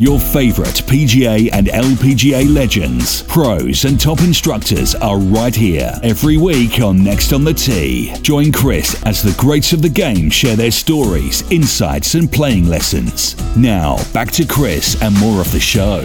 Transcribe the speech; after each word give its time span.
Your 0.00 0.20
favorite 0.20 0.76
PGA 0.86 1.50
and 1.52 1.66
LPGA 1.66 2.54
legends, 2.54 3.24
pros, 3.24 3.84
and 3.84 4.00
top 4.00 4.20
instructors 4.20 4.94
are 4.94 5.18
right 5.18 5.52
here 5.52 5.92
every 6.04 6.36
week 6.36 6.80
on 6.80 7.02
Next 7.02 7.32
on 7.32 7.42
the 7.42 7.52
Tee. 7.52 8.14
Join 8.22 8.52
Chris 8.52 9.02
as 9.02 9.24
the 9.24 9.34
greats 9.36 9.72
of 9.72 9.82
the 9.82 9.88
game 9.88 10.30
share 10.30 10.54
their 10.54 10.70
stories, 10.70 11.42
insights, 11.50 12.14
and 12.14 12.30
playing 12.30 12.68
lessons. 12.68 13.34
Now, 13.56 13.96
back 14.12 14.30
to 14.34 14.46
Chris 14.46 15.02
and 15.02 15.18
more 15.18 15.40
of 15.40 15.50
the 15.50 15.58
show. 15.58 15.98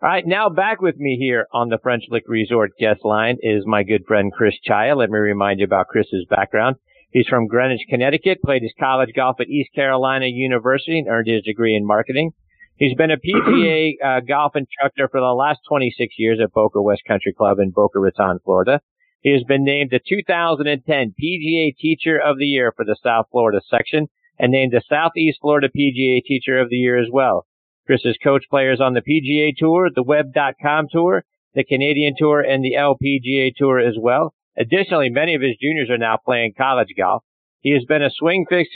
All 0.00 0.08
right, 0.08 0.26
now 0.26 0.48
back 0.48 0.80
with 0.80 0.96
me 0.96 1.18
here 1.18 1.48
on 1.52 1.68
the 1.68 1.78
French 1.82 2.04
Lick 2.08 2.24
Resort 2.28 2.72
guest 2.78 3.04
line 3.04 3.36
is 3.42 3.66
my 3.66 3.82
good 3.82 4.06
friend 4.06 4.32
Chris 4.32 4.54
Czaja. 4.66 4.96
Let 4.96 5.10
me 5.10 5.18
remind 5.18 5.60
you 5.60 5.66
about 5.66 5.88
Chris's 5.88 6.24
background. 6.30 6.76
He's 7.10 7.26
from 7.26 7.46
Greenwich, 7.46 7.86
Connecticut, 7.88 8.42
played 8.44 8.62
his 8.62 8.74
college 8.78 9.10
golf 9.16 9.40
at 9.40 9.48
East 9.48 9.70
Carolina 9.74 10.26
University 10.26 10.98
and 10.98 11.08
earned 11.08 11.28
his 11.28 11.42
degree 11.42 11.74
in 11.74 11.86
marketing. 11.86 12.32
He's 12.76 12.94
been 12.94 13.10
a 13.10 13.16
PGA 13.16 13.92
uh, 14.04 14.20
golf 14.20 14.54
instructor 14.56 15.08
for 15.10 15.20
the 15.20 15.26
last 15.26 15.60
26 15.68 16.14
years 16.18 16.38
at 16.42 16.52
Boca 16.52 16.82
West 16.82 17.02
Country 17.08 17.32
Club 17.32 17.58
in 17.58 17.70
Boca 17.70 17.98
Raton, 17.98 18.40
Florida. 18.44 18.80
He 19.20 19.32
has 19.32 19.42
been 19.42 19.64
named 19.64 19.90
the 19.90 20.00
2010 20.06 21.14
PGA 21.20 21.76
Teacher 21.76 22.18
of 22.20 22.38
the 22.38 22.46
Year 22.46 22.72
for 22.76 22.84
the 22.84 22.96
South 23.02 23.26
Florida 23.32 23.60
section 23.68 24.08
and 24.38 24.52
named 24.52 24.72
the 24.72 24.82
Southeast 24.88 25.38
Florida 25.40 25.68
PGA 25.68 26.22
Teacher 26.22 26.58
of 26.58 26.70
the 26.70 26.76
Year 26.76 26.96
as 26.96 27.08
well. 27.10 27.46
Chris 27.86 28.02
has 28.04 28.16
coached 28.22 28.50
players 28.50 28.80
on 28.80 28.92
the 28.92 29.00
PGA 29.00 29.56
Tour, 29.56 29.88
the 29.92 30.02
Web.com 30.02 30.86
Tour, 30.92 31.24
the 31.54 31.64
Canadian 31.64 32.14
Tour, 32.16 32.40
and 32.42 32.62
the 32.62 32.74
LPGA 32.74 33.50
Tour 33.56 33.80
as 33.80 33.96
well. 33.98 34.34
Additionally, 34.58 35.08
many 35.10 35.34
of 35.34 35.42
his 35.42 35.56
juniors 35.60 35.88
are 35.90 35.98
now 35.98 36.18
playing 36.22 36.52
college 36.58 36.88
golf. 36.96 37.22
He 37.60 37.72
has 37.74 37.84
been 37.84 38.02
a 38.02 38.10
swing 38.10 38.44
fix, 38.48 38.68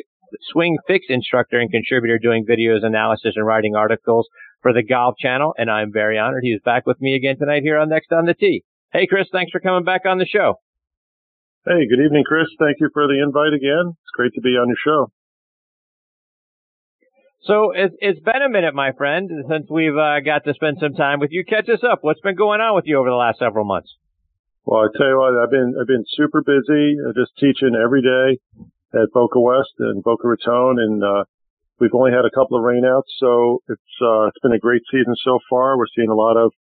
swing 0.53 0.79
fix 0.87 1.07
instructor 1.09 1.59
and 1.59 1.71
contributor 1.71 2.19
doing 2.19 2.47
videos, 2.49 2.85
analysis, 2.85 3.35
and 3.35 3.47
writing 3.47 3.75
articles 3.75 4.29
for 4.61 4.73
the 4.73 4.85
Golf 4.85 5.17
Channel. 5.19 5.55
And 5.59 5.71
I'm 5.71 5.93
very 5.93 6.19
honored 6.19 6.45
he 6.45 6.51
is 6.51 6.61
back 6.65 6.87
with 6.87 7.01
me 7.01 7.17
again 7.17 7.37
tonight 7.39 7.63
here 7.63 7.79
on 7.79 7.89
Next 7.89 8.13
on 8.13 8.27
the 8.27 8.35
Tee. 8.35 8.65
Hey, 8.93 9.07
Chris, 9.09 9.27
thanks 9.33 9.51
for 9.51 9.61
coming 9.61 9.85
back 9.85 10.03
on 10.07 10.19
the 10.19 10.27
show. 10.27 10.55
Hey, 11.65 11.87
good 11.89 12.05
evening, 12.05 12.25
Chris. 12.27 12.49
Thank 12.59 12.77
you 12.81 12.91
for 12.93 13.07
the 13.07 13.23
invite 13.23 13.55
again. 13.55 13.91
It's 13.91 14.17
great 14.17 14.35
to 14.35 14.41
be 14.41 14.51
on 14.51 14.69
your 14.69 14.77
show. 14.85 15.13
So 17.45 17.73
it's, 17.75 17.95
it's 17.99 18.21
been 18.21 18.43
a 18.43 18.49
minute, 18.49 18.75
my 18.75 18.93
friend, 18.93 19.29
since 19.49 19.67
we've 19.69 19.97
uh, 19.97 20.21
got 20.21 20.45
to 20.45 20.55
spend 20.55 20.79
some 20.81 20.95
time 20.95 21.19
with 21.19 21.31
you. 21.33 21.45
Catch 21.45 21.69
us 21.69 21.83
up. 21.83 21.99
What's 22.03 22.21
been 22.21 22.37
going 22.37 22.61
on 22.61 22.77
with 22.77 22.85
you 22.87 22.99
over 22.99 23.11
the 23.11 23.17
last 23.17 23.41
several 23.41 23.65
months? 23.65 23.97
Well, 24.65 24.87
I 24.87 24.89
tell 24.95 25.11
you 25.11 25.19
what, 25.19 25.35
I've 25.43 25.51
been 25.51 25.75
I've 25.75 25.91
been 25.91 26.07
super 26.15 26.39
busy, 26.41 26.95
uh, 27.03 27.11
just 27.19 27.35
teaching 27.35 27.75
every 27.75 27.99
day 27.99 28.39
at 28.95 29.11
Boca 29.13 29.41
West 29.41 29.75
and 29.81 30.05
Boca 30.05 30.29
Raton, 30.29 30.79
and 30.79 31.03
uh, 31.03 31.25
we've 31.81 31.95
only 31.95 32.13
had 32.13 32.23
a 32.23 32.31
couple 32.31 32.57
of 32.57 32.63
rainouts, 32.63 33.11
so 33.19 33.59
it's 33.67 33.93
uh, 33.99 34.31
it's 34.31 34.39
been 34.39 34.55
a 34.55 34.63
great 34.63 34.83
season 34.87 35.15
so 35.25 35.41
far. 35.51 35.77
We're 35.77 35.91
seeing 35.97 36.11
a 36.11 36.15
lot 36.15 36.37
of 36.37 36.53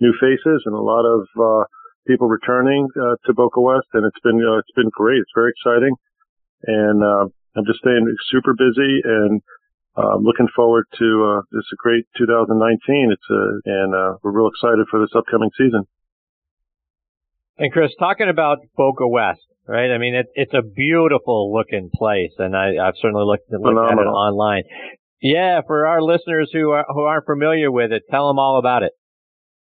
new 0.00 0.12
faces 0.20 0.68
and 0.68 0.74
a 0.74 0.84
lot 0.84 1.08
of 1.08 1.24
uh, 1.40 1.64
people 2.06 2.28
returning 2.28 2.88
uh, 2.92 3.16
to 3.24 3.32
Boca 3.32 3.60
West, 3.60 3.88
and 3.94 4.04
it's 4.04 4.20
been 4.20 4.36
uh, 4.36 4.60
it's 4.60 4.76
been 4.76 4.92
great. 4.92 5.24
It's 5.24 5.32
very 5.34 5.52
exciting, 5.56 5.96
and 6.68 7.02
uh, 7.02 7.24
I'm 7.56 7.64
just 7.64 7.80
staying 7.80 8.04
super 8.30 8.52
busy 8.52 9.00
and. 9.04 9.40
Uh, 9.96 10.20
looking 10.20 10.46
forward 10.54 10.84
to 10.92 11.24
uh, 11.24 11.40
this 11.52 11.64
great 11.78 12.04
2019. 12.18 13.12
It's 13.16 13.30
a, 13.30 13.42
and 13.64 13.94
uh, 13.94 14.18
we're 14.22 14.36
real 14.36 14.50
excited 14.52 14.84
for 14.90 15.00
this 15.00 15.08
upcoming 15.16 15.48
season. 15.56 15.88
And 17.58 17.72
Chris, 17.72 17.90
talking 17.98 18.28
about 18.28 18.58
Boca 18.76 19.08
West, 19.08 19.40
right? 19.66 19.90
I 19.90 19.98
mean, 19.98 20.14
it, 20.14 20.26
it's 20.34 20.52
a 20.52 20.62
beautiful 20.62 21.52
looking 21.54 21.90
place, 21.94 22.32
and 22.38 22.54
I, 22.54 22.76
I've 22.76 23.00
certainly 23.00 23.24
looked, 23.24 23.50
looked 23.50 23.92
at 23.92 23.98
it 23.98 24.06
online. 24.06 24.64
Yeah, 25.22 25.60
for 25.66 25.86
our 25.86 26.02
listeners 26.02 26.50
who 26.52 26.70
are, 26.70 26.84
who 26.88 27.00
aren't 27.00 27.24
familiar 27.24 27.72
with 27.72 27.92
it, 27.92 28.02
tell 28.10 28.28
them 28.28 28.38
all 28.38 28.58
about 28.58 28.82
it. 28.82 28.92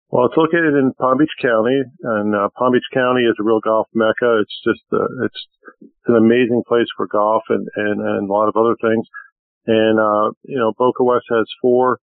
Well, 0.09 0.25
it's 0.25 0.37
located 0.37 0.73
in 0.73 0.93
Palm 0.97 1.19
Beach 1.19 1.35
County, 1.41 1.83
and 2.01 2.33
uh, 2.33 2.49
Palm 2.57 2.71
Beach 2.71 2.89
County 2.93 3.21
is 3.21 3.35
a 3.39 3.43
real 3.43 3.59
golf 3.59 3.87
mecca. 3.93 4.41
It's 4.41 4.57
just 4.63 4.81
uh, 4.91 5.25
it's, 5.25 5.41
it's 5.81 6.07
an 6.07 6.15
amazing 6.15 6.63
place 6.67 6.87
for 6.95 7.07
golf 7.07 7.43
and, 7.49 7.67
and 7.75 8.01
and 8.01 8.29
a 8.29 8.33
lot 8.33 8.47
of 8.47 8.55
other 8.55 8.75
things. 8.81 9.05
And 9.67 9.99
uh, 9.99 10.31
you 10.43 10.57
know, 10.57 10.71
Boca 10.77 11.03
West 11.03 11.25
has 11.29 11.45
four 11.61 11.99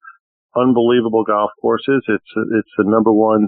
unbelievable 0.53 1.23
golf 1.23 1.51
courses. 1.61 2.03
It's 2.09 2.31
it's 2.59 2.73
the 2.77 2.83
number 2.83 3.11
one 3.11 3.47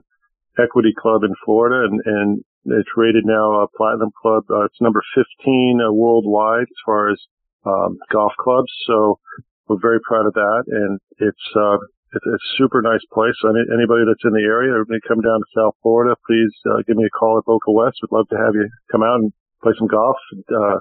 equity 0.60 0.94
club 0.98 1.24
in 1.24 1.34
Florida, 1.44 1.88
and, 1.90 2.02
and 2.06 2.44
it's 2.66 2.90
rated 2.96 3.26
now 3.26 3.62
a 3.62 3.68
platinum 3.76 4.12
club. 4.22 4.44
Uh, 4.50 4.66
it's 4.66 4.82
number 4.82 5.02
15 5.16 5.82
uh, 5.82 5.92
worldwide 5.92 6.64
as 6.64 6.82
far 6.86 7.12
as 7.12 7.20
um, 7.66 7.98
golf 8.12 8.34
clubs. 8.40 8.72
So 8.88 9.20
we're 9.68 9.82
very 9.82 10.00
proud 10.02 10.26
of 10.28 10.34
that, 10.34 10.64
and 10.68 11.00
it's 11.20 11.46
uh, 11.56 11.78
it's, 12.14 12.26
a 12.26 12.40
super 12.58 12.82
nice 12.82 13.04
place. 13.12 13.36
Any, 13.44 13.66
anybody 13.74 14.06
that's 14.08 14.24
in 14.24 14.34
the 14.34 14.46
area, 14.46 14.72
may 14.88 15.00
come 15.08 15.22
down 15.22 15.40
to 15.40 15.48
South 15.56 15.76
Florida, 15.82 16.16
please 16.26 16.54
uh, 16.72 16.82
give 16.88 16.98
me 16.98 17.06
a 17.06 17.10
call 17.10 17.38
at 17.38 17.46
Boca 17.46 17.72
West. 17.72 18.00
We'd 18.02 18.16
love 18.16 18.30
to 18.30 18.38
have 18.38 18.56
you 18.56 18.70
come 18.92 19.04
out 19.04 19.20
and 19.20 19.34
play 19.62 19.74
some 19.78 19.88
golf, 19.88 20.18
and, 20.32 20.46
uh, 20.50 20.80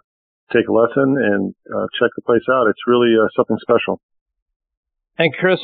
take 0.52 0.68
a 0.68 0.72
lesson, 0.72 1.16
and 1.18 1.54
uh, 1.74 1.86
check 1.98 2.10
the 2.16 2.22
place 2.22 2.44
out. 2.52 2.68
It's 2.68 2.86
really 2.86 3.16
uh, 3.16 3.28
something 3.34 3.56
special. 3.60 4.00
And 5.18 5.32
Chris, 5.32 5.60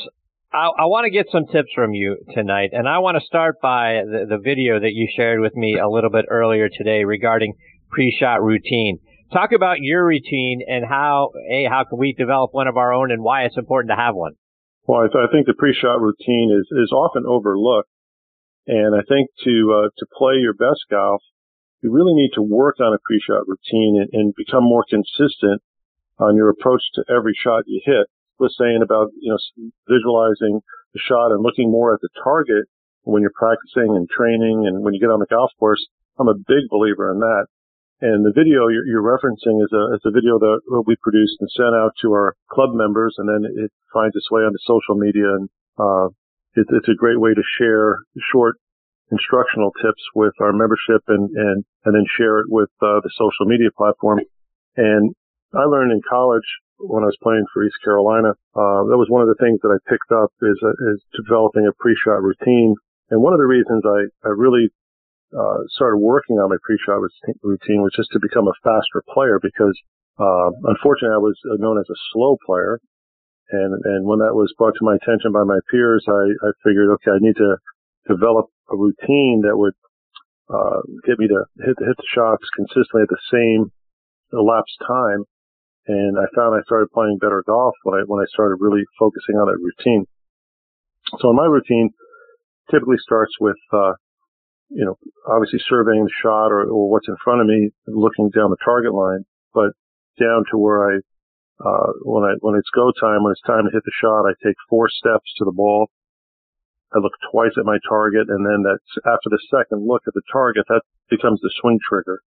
I, 0.53 0.67
I 0.67 0.85
want 0.91 1.05
to 1.05 1.11
get 1.11 1.31
some 1.31 1.47
tips 1.47 1.69
from 1.73 1.93
you 1.93 2.17
tonight, 2.33 2.71
and 2.73 2.87
I 2.87 2.99
want 2.99 3.15
to 3.15 3.25
start 3.25 3.55
by 3.61 4.03
the, 4.03 4.25
the 4.27 4.37
video 4.37 4.79
that 4.79 4.91
you 4.91 5.07
shared 5.15 5.39
with 5.39 5.55
me 5.55 5.79
a 5.79 5.87
little 5.87 6.09
bit 6.09 6.25
earlier 6.29 6.67
today 6.67 7.05
regarding 7.05 7.55
pre-shot 7.89 8.43
routine. 8.43 8.99
Talk 9.31 9.53
about 9.53 9.77
your 9.79 10.05
routine 10.05 10.59
and 10.67 10.83
how, 10.83 11.31
a, 11.49 11.67
how 11.69 11.85
can 11.87 11.97
we 11.97 12.11
develop 12.11 12.51
one 12.53 12.67
of 12.67 12.75
our 12.75 12.91
own 12.91 13.11
and 13.11 13.23
why 13.23 13.43
it's 13.43 13.57
important 13.57 13.91
to 13.91 13.95
have 13.95 14.13
one. 14.13 14.33
Well, 14.83 14.99
I, 14.99 15.07
th- 15.07 15.23
I 15.23 15.31
think 15.31 15.47
the 15.47 15.55
pre-shot 15.55 16.01
routine 16.01 16.51
is, 16.51 16.67
is 16.83 16.91
often 16.91 17.23
overlooked. 17.25 17.87
And 18.67 18.93
I 18.93 19.07
think 19.07 19.29
to, 19.45 19.55
uh, 19.71 19.89
to 19.97 20.05
play 20.11 20.35
your 20.35 20.53
best 20.53 20.83
golf, 20.89 21.21
you 21.81 21.91
really 21.91 22.13
need 22.13 22.31
to 22.35 22.41
work 22.41 22.75
on 22.81 22.93
a 22.93 22.99
pre-shot 23.07 23.47
routine 23.47 24.03
and, 24.03 24.09
and 24.11 24.35
become 24.35 24.65
more 24.65 24.83
consistent 24.83 25.63
on 26.19 26.35
your 26.35 26.49
approach 26.49 26.83
to 26.95 27.05
every 27.09 27.33
shot 27.41 27.63
you 27.67 27.81
hit 27.85 28.07
was 28.41 28.57
saying 28.57 28.81
about, 28.81 29.13
you 29.21 29.29
know, 29.29 29.37
visualizing 29.85 30.65
the 30.93 30.99
shot 30.99 31.29
and 31.31 31.45
looking 31.45 31.69
more 31.69 31.93
at 31.93 32.01
the 32.01 32.09
target 32.25 32.65
when 33.05 33.21
you're 33.21 33.37
practicing 33.37 33.93
and 33.95 34.09
training 34.09 34.65
and 34.65 34.83
when 34.83 34.93
you 34.93 34.99
get 34.99 35.13
on 35.13 35.21
the 35.21 35.29
golf 35.29 35.53
course. 35.61 35.85
I'm 36.17 36.27
a 36.27 36.35
big 36.35 36.65
believer 36.69 37.13
in 37.13 37.19
that. 37.21 37.45
And 38.01 38.25
the 38.25 38.33
video 38.33 38.67
you're, 38.67 38.85
you're 38.85 39.05
referencing 39.05 39.61
is 39.61 39.69
a, 39.69 39.93
is 39.93 40.01
a 40.05 40.11
video 40.11 40.41
that 40.41 40.59
we 40.89 40.97
produced 41.05 41.37
and 41.39 41.49
sent 41.53 41.77
out 41.77 41.93
to 42.01 42.11
our 42.11 42.33
club 42.49 42.73
members 42.73 43.13
and 43.21 43.29
then 43.29 43.45
it 43.45 43.71
finds 43.93 44.15
its 44.15 44.29
way 44.33 44.41
onto 44.41 44.57
social 44.65 44.97
media 44.97 45.29
and, 45.37 45.49
uh, 45.77 46.09
it, 46.57 46.65
it's 46.67 46.89
a 46.89 46.97
great 46.97 47.21
way 47.21 47.33
to 47.33 47.43
share 47.61 48.01
short 48.33 48.57
instructional 49.11 49.71
tips 49.85 50.01
with 50.15 50.33
our 50.41 50.51
membership 50.51 51.05
and, 51.07 51.29
and, 51.29 51.63
and 51.85 51.93
then 51.93 52.05
share 52.17 52.39
it 52.39 52.47
with, 52.49 52.69
uh, 52.81 52.99
the 53.05 53.11
social 53.13 53.45
media 53.45 53.69
platform. 53.77 54.19
And 54.75 55.13
I 55.53 55.65
learned 55.65 55.91
in 55.91 56.01
college 56.09 56.47
when 56.87 57.03
I 57.03 57.09
was 57.13 57.17
playing 57.21 57.45
for 57.53 57.63
East 57.63 57.77
Carolina. 57.83 58.33
Uh, 58.55 58.89
that 58.89 58.97
was 58.97 59.09
one 59.09 59.21
of 59.21 59.29
the 59.29 59.37
things 59.37 59.61
that 59.61 59.73
I 59.73 59.79
picked 59.89 60.11
up 60.11 60.33
is, 60.41 60.57
uh, 60.65 60.93
is 60.93 60.99
developing 61.13 61.67
a 61.67 61.77
pre-shot 61.77 62.21
routine. 62.21 62.75
And 63.09 63.21
one 63.21 63.33
of 63.33 63.39
the 63.39 63.49
reasons 63.49 63.83
I, 63.85 64.09
I 64.25 64.31
really, 64.33 64.69
uh, 65.31 65.63
started 65.77 65.97
working 65.97 66.37
on 66.37 66.49
my 66.49 66.59
pre-shot 66.63 66.99
routine 67.43 67.81
was 67.81 67.93
just 67.95 68.11
to 68.11 68.19
become 68.19 68.47
a 68.47 68.57
faster 68.63 69.03
player 69.13 69.39
because, 69.41 69.75
uh, 70.19 70.51
unfortunately 70.67 71.15
I 71.15 71.23
was 71.23 71.37
known 71.59 71.77
as 71.77 71.89
a 71.89 72.01
slow 72.13 72.37
player. 72.45 72.79
And, 73.51 73.73
and 73.83 74.07
when 74.07 74.19
that 74.19 74.33
was 74.33 74.53
brought 74.57 74.75
to 74.79 74.87
my 74.87 74.95
attention 74.95 75.31
by 75.31 75.43
my 75.43 75.59
peers, 75.69 76.03
I, 76.07 76.23
I 76.47 76.49
figured, 76.63 76.89
okay, 76.99 77.11
I 77.11 77.19
need 77.19 77.35
to 77.35 77.57
develop 78.07 78.47
a 78.71 78.75
routine 78.75 79.43
that 79.43 79.57
would, 79.57 79.75
uh, 80.47 80.83
get 81.07 81.19
me 81.19 81.27
to 81.27 81.43
hit, 81.63 81.75
hit 81.79 81.97
the 81.97 82.09
shots 82.15 82.43
consistently 82.55 83.03
at 83.03 83.11
the 83.11 83.23
same 83.31 83.71
elapsed 84.31 84.79
time 84.87 85.27
and 85.87 86.17
I 86.17 86.25
found 86.35 86.53
I 86.53 86.63
started 86.65 86.91
playing 86.93 87.17
better 87.17 87.43
golf 87.45 87.73
when 87.83 87.99
I, 87.99 88.03
when 88.05 88.21
I 88.21 88.27
started 88.29 88.57
really 88.59 88.83
focusing 88.99 89.35
on 89.35 89.47
that 89.47 89.57
routine. 89.57 90.05
So 91.19 91.33
my 91.33 91.45
routine 91.45 91.89
typically 92.69 92.99
starts 92.99 93.33
with, 93.41 93.57
uh, 93.73 93.93
you 94.69 94.85
know, 94.85 94.95
obviously 95.27 95.59
surveying 95.67 96.05
the 96.05 96.19
shot 96.21 96.53
or, 96.53 96.63
or 96.69 96.89
what's 96.89 97.07
in 97.07 97.17
front 97.23 97.41
of 97.41 97.47
me, 97.47 97.71
looking 97.87 98.29
down 98.29 98.51
the 98.51 98.63
target 98.63 98.93
line, 98.93 99.25
but 99.53 99.73
down 100.19 100.45
to 100.51 100.57
where 100.57 100.93
I, 100.93 100.93
uh, 101.59 101.91
when 102.03 102.23
I, 102.23 102.33
when 102.39 102.55
it's 102.55 102.69
go 102.73 102.91
time, 102.99 103.23
when 103.23 103.31
it's 103.31 103.45
time 103.45 103.65
to 103.65 103.73
hit 103.73 103.83
the 103.83 103.97
shot, 103.99 104.29
I 104.29 104.33
take 104.45 104.55
four 104.69 104.87
steps 104.87 105.33
to 105.37 105.45
the 105.45 105.51
ball. 105.51 105.89
I 106.93 106.99
look 106.99 107.13
twice 107.31 107.55
at 107.57 107.65
my 107.65 107.79
target 107.87 108.27
and 108.29 108.45
then 108.45 108.63
that's 108.63 108.91
after 109.07 109.31
the 109.31 109.41
second 109.49 109.87
look 109.87 110.03
at 110.07 110.13
the 110.13 110.25
target, 110.31 110.65
that 110.67 110.81
becomes 111.09 111.39
the 111.41 111.51
swing 111.61 111.79
trigger 111.87 112.19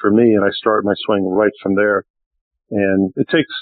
for 0.00 0.10
me 0.10 0.34
and 0.34 0.44
I 0.44 0.50
start 0.52 0.84
my 0.84 0.94
swing 1.04 1.26
right 1.26 1.52
from 1.62 1.74
there. 1.74 2.04
And 2.70 3.12
it 3.16 3.28
takes 3.30 3.52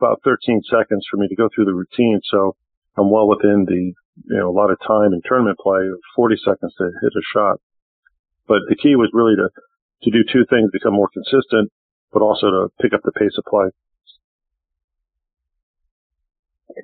about 0.00 0.20
13 0.24 0.62
seconds 0.70 1.04
for 1.10 1.18
me 1.18 1.28
to 1.28 1.36
go 1.36 1.48
through 1.54 1.66
the 1.66 1.74
routine. 1.74 2.20
So 2.30 2.56
I'm 2.96 3.10
well 3.10 3.28
within 3.28 3.66
the, 3.68 3.92
you 4.24 4.38
know, 4.38 4.48
a 4.48 4.56
lot 4.56 4.70
of 4.70 4.78
time 4.80 5.12
in 5.12 5.20
tournament 5.24 5.58
play, 5.58 5.84
40 6.16 6.36
seconds 6.44 6.74
to 6.78 6.84
hit 6.84 7.12
a 7.12 7.24
shot. 7.34 7.60
But 8.46 8.64
the 8.68 8.76
key 8.76 8.96
was 8.96 9.10
really 9.12 9.36
to, 9.36 9.48
to 10.04 10.10
do 10.10 10.24
two 10.24 10.44
things, 10.48 10.70
become 10.72 10.94
more 10.94 11.10
consistent, 11.12 11.72
but 12.12 12.22
also 12.22 12.50
to 12.50 12.68
pick 12.80 12.92
up 12.94 13.00
the 13.04 13.12
pace 13.12 13.36
of 13.36 13.44
play. 13.44 13.68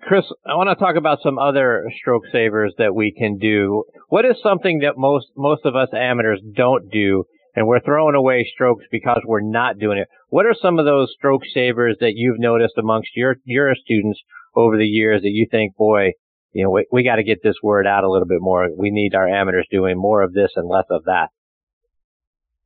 Chris, 0.02 0.24
I 0.46 0.54
want 0.54 0.68
to 0.70 0.82
talk 0.82 0.96
about 0.96 1.18
some 1.22 1.38
other 1.38 1.90
stroke 2.00 2.22
savers 2.30 2.74
that 2.78 2.94
we 2.94 3.12
can 3.12 3.38
do. 3.38 3.84
What 4.08 4.24
is 4.24 4.36
something 4.42 4.80
that 4.80 4.96
most 4.96 5.26
most 5.36 5.64
of 5.64 5.74
us 5.74 5.88
amateurs 5.92 6.40
don't 6.54 6.90
do, 6.90 7.24
and 7.54 7.66
we're 7.66 7.80
throwing 7.80 8.14
away 8.14 8.48
strokes 8.52 8.84
because 8.90 9.20
we're 9.24 9.40
not 9.40 9.78
doing 9.78 9.98
it? 9.98 10.08
What 10.28 10.46
are 10.46 10.54
some 10.60 10.78
of 10.78 10.84
those 10.84 11.12
stroke 11.16 11.42
savers 11.52 11.96
that 12.00 12.12
you've 12.14 12.38
noticed 12.38 12.74
amongst 12.78 13.10
your 13.16 13.36
your 13.44 13.74
students 13.74 14.20
over 14.54 14.76
the 14.76 14.86
years 14.86 15.22
that 15.22 15.30
you 15.30 15.46
think, 15.50 15.76
boy, 15.76 16.12
you 16.52 16.64
know, 16.64 16.70
we, 16.70 16.86
we 16.90 17.04
got 17.04 17.16
to 17.16 17.24
get 17.24 17.42
this 17.42 17.56
word 17.62 17.86
out 17.86 18.04
a 18.04 18.10
little 18.10 18.26
bit 18.26 18.40
more. 18.40 18.68
We 18.76 18.90
need 18.90 19.14
our 19.14 19.28
amateurs 19.28 19.66
doing 19.70 19.96
more 19.96 20.22
of 20.22 20.32
this 20.32 20.50
and 20.56 20.68
less 20.68 20.86
of 20.90 21.04
that. 21.04 21.28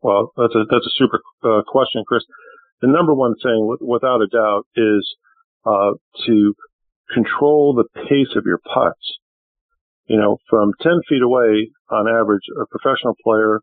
Well, 0.01 0.33
that's 0.37 0.55
a 0.55 0.65
that's 0.71 0.87
a 0.87 0.97
super 0.97 1.21
uh, 1.43 1.63
question, 1.67 2.05
Chris. 2.07 2.23
The 2.81 2.89
number 2.89 3.15
one 3.15 3.35
thing, 3.43 3.77
without 3.81 4.21
a 4.21 4.27
doubt, 4.27 4.67
is 4.77 5.17
uh, 5.65 5.93
to 6.27 6.55
control 7.13 7.75
the 7.75 7.89
pace 8.09 8.37
of 8.37 8.45
your 8.45 8.59
putts. 8.59 9.19
You 10.07 10.19
know, 10.19 10.37
from 10.51 10.73
10 10.83 10.93
feet 11.09 11.23
away, 11.23 11.71
on 11.89 12.07
average, 12.07 12.43
a 12.61 12.67
professional 12.67 13.15
player 13.25 13.61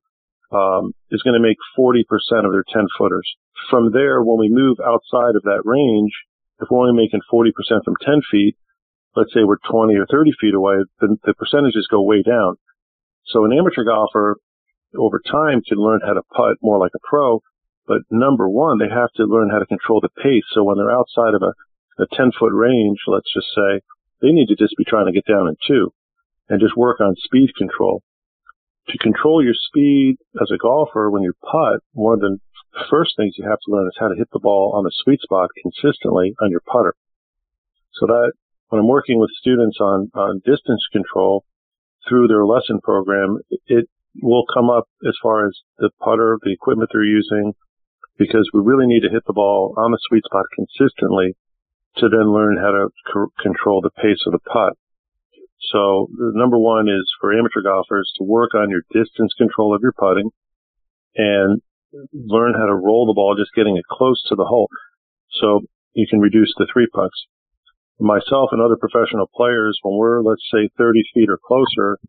um, 0.51 0.93
is 1.09 1.21
going 1.23 1.33
to 1.33 1.39
make 1.39 1.57
40% 1.77 2.03
of 2.45 2.51
their 2.51 2.65
10 2.67 2.87
footers. 2.97 3.27
From 3.69 3.91
there, 3.91 4.21
when 4.21 4.39
we 4.39 4.49
move 4.49 4.77
outside 4.79 5.35
of 5.35 5.43
that 5.43 5.63
range, 5.65 6.11
if 6.59 6.67
we're 6.69 6.87
only 6.87 7.01
making 7.01 7.21
40% 7.31 7.51
from 7.83 7.95
10 8.01 8.21
feet, 8.29 8.55
let's 9.15 9.33
say 9.33 9.43
we're 9.43 9.63
20 9.69 9.95
or 9.95 10.05
30 10.09 10.31
feet 10.39 10.53
away, 10.53 10.75
the 10.99 11.33
percentages 11.37 11.87
go 11.89 12.01
way 12.01 12.21
down. 12.21 12.55
So 13.25 13.45
an 13.45 13.53
amateur 13.53 13.83
golfer 13.83 14.37
over 14.97 15.21
time 15.23 15.61
can 15.61 15.77
learn 15.77 16.01
how 16.05 16.13
to 16.13 16.21
putt 16.35 16.57
more 16.61 16.79
like 16.79 16.91
a 16.95 17.03
pro. 17.03 17.41
But 17.87 18.01
number 18.09 18.49
one, 18.49 18.77
they 18.77 18.89
have 18.89 19.11
to 19.17 19.25
learn 19.25 19.49
how 19.49 19.59
to 19.59 19.65
control 19.65 20.01
the 20.01 20.21
pace. 20.21 20.45
So 20.53 20.63
when 20.63 20.77
they're 20.77 20.91
outside 20.91 21.33
of 21.33 21.41
a, 21.41 21.53
a 22.03 22.07
10 22.13 22.31
foot 22.39 22.53
range, 22.53 22.99
let's 23.07 23.31
just 23.33 23.47
say, 23.55 23.81
they 24.21 24.31
need 24.31 24.47
to 24.47 24.55
just 24.55 24.75
be 24.77 24.85
trying 24.85 25.07
to 25.07 25.11
get 25.11 25.25
down 25.25 25.47
in 25.47 25.55
two 25.67 25.93
and 26.47 26.61
just 26.61 26.77
work 26.77 27.01
on 27.01 27.15
speed 27.17 27.49
control. 27.57 28.03
To 28.89 28.97
control 28.97 29.43
your 29.43 29.53
speed 29.53 30.17
as 30.41 30.49
a 30.51 30.57
golfer 30.57 31.09
when 31.09 31.23
you 31.23 31.33
putt, 31.41 31.81
one 31.93 32.15
of 32.15 32.19
the 32.19 32.39
first 32.89 33.13
things 33.15 33.35
you 33.37 33.47
have 33.47 33.59
to 33.65 33.71
learn 33.71 33.87
is 33.87 33.97
how 33.99 34.07
to 34.07 34.15
hit 34.15 34.29
the 34.33 34.39
ball 34.39 34.73
on 34.75 34.83
the 34.83 34.91
sweet 35.03 35.21
spot 35.21 35.49
consistently 35.61 36.33
on 36.41 36.49
your 36.49 36.61
putter. 36.61 36.95
So 37.93 38.07
that 38.07 38.33
when 38.69 38.79
I'm 38.79 38.87
working 38.87 39.19
with 39.19 39.29
students 39.39 39.77
on, 39.79 40.09
on 40.15 40.41
distance 40.45 40.81
control 40.91 41.45
through 42.07 42.27
their 42.27 42.45
lesson 42.45 42.79
program, 42.81 43.39
it 43.67 43.87
will 44.21 44.45
come 44.53 44.69
up 44.69 44.85
as 45.07 45.15
far 45.21 45.45
as 45.45 45.53
the 45.77 45.91
putter, 45.99 46.39
the 46.41 46.51
equipment 46.51 46.89
they're 46.91 47.03
using, 47.03 47.53
because 48.17 48.49
we 48.53 48.61
really 48.61 48.87
need 48.87 49.01
to 49.01 49.09
hit 49.09 49.23
the 49.27 49.33
ball 49.33 49.73
on 49.77 49.91
the 49.91 49.99
sweet 50.07 50.23
spot 50.25 50.45
consistently 50.55 51.35
to 51.97 52.09
then 52.09 52.33
learn 52.33 52.57
how 52.57 52.71
to 52.71 52.89
c- 53.07 53.43
control 53.43 53.81
the 53.81 53.91
pace 53.91 54.23
of 54.25 54.31
the 54.31 54.39
putt. 54.39 54.73
So 55.69 56.09
the 56.17 56.31
number 56.33 56.57
one 56.57 56.89
is 56.89 57.05
for 57.19 57.37
amateur 57.37 57.61
golfers 57.61 58.11
to 58.17 58.23
work 58.23 58.55
on 58.55 58.69
your 58.69 58.81
distance 58.91 59.33
control 59.37 59.75
of 59.75 59.81
your 59.81 59.93
putting 59.93 60.31
and 61.15 61.61
learn 62.13 62.53
how 62.53 62.65
to 62.65 62.75
roll 62.75 63.05
the 63.05 63.13
ball 63.13 63.35
just 63.37 63.53
getting 63.55 63.77
it 63.77 63.85
close 63.89 64.21
to 64.29 64.35
the 64.35 64.45
hole. 64.45 64.69
So 65.39 65.61
you 65.93 66.07
can 66.09 66.19
reduce 66.19 66.53
the 66.57 66.67
three 66.71 66.87
putts. 66.87 67.27
Myself 67.99 68.49
and 68.51 68.61
other 68.61 68.77
professional 68.77 69.29
players, 69.35 69.77
when 69.83 69.97
we're, 69.97 70.23
let's 70.23 70.47
say, 70.51 70.69
30 70.77 71.03
feet 71.13 71.29
or 71.29 71.37
closer, 71.37 71.99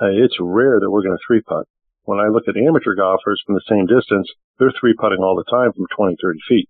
uh, 0.00 0.08
it's 0.08 0.36
rare 0.40 0.80
that 0.80 0.90
we're 0.90 1.02
going 1.02 1.16
to 1.16 1.26
three 1.26 1.42
putt. 1.42 1.66
When 2.04 2.18
I 2.18 2.28
look 2.28 2.44
at 2.48 2.56
amateur 2.56 2.94
golfers 2.94 3.42
from 3.44 3.54
the 3.54 3.68
same 3.68 3.86
distance, 3.86 4.30
they're 4.58 4.72
three 4.78 4.94
putting 4.98 5.20
all 5.20 5.36
the 5.36 5.50
time 5.50 5.72
from 5.72 5.86
20, 5.94 6.16
30 6.22 6.38
feet. 6.48 6.68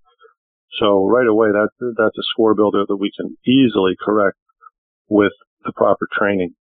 So 0.80 1.06
right 1.06 1.26
away, 1.26 1.48
that, 1.52 1.68
that's 1.96 2.18
a 2.18 2.28
score 2.32 2.54
builder 2.54 2.84
that 2.88 2.96
we 2.96 3.12
can 3.14 3.36
easily 3.46 3.94
correct 4.00 4.38
with 5.08 5.32
the 5.64 5.72
proper 5.72 6.08
training. 6.12 6.54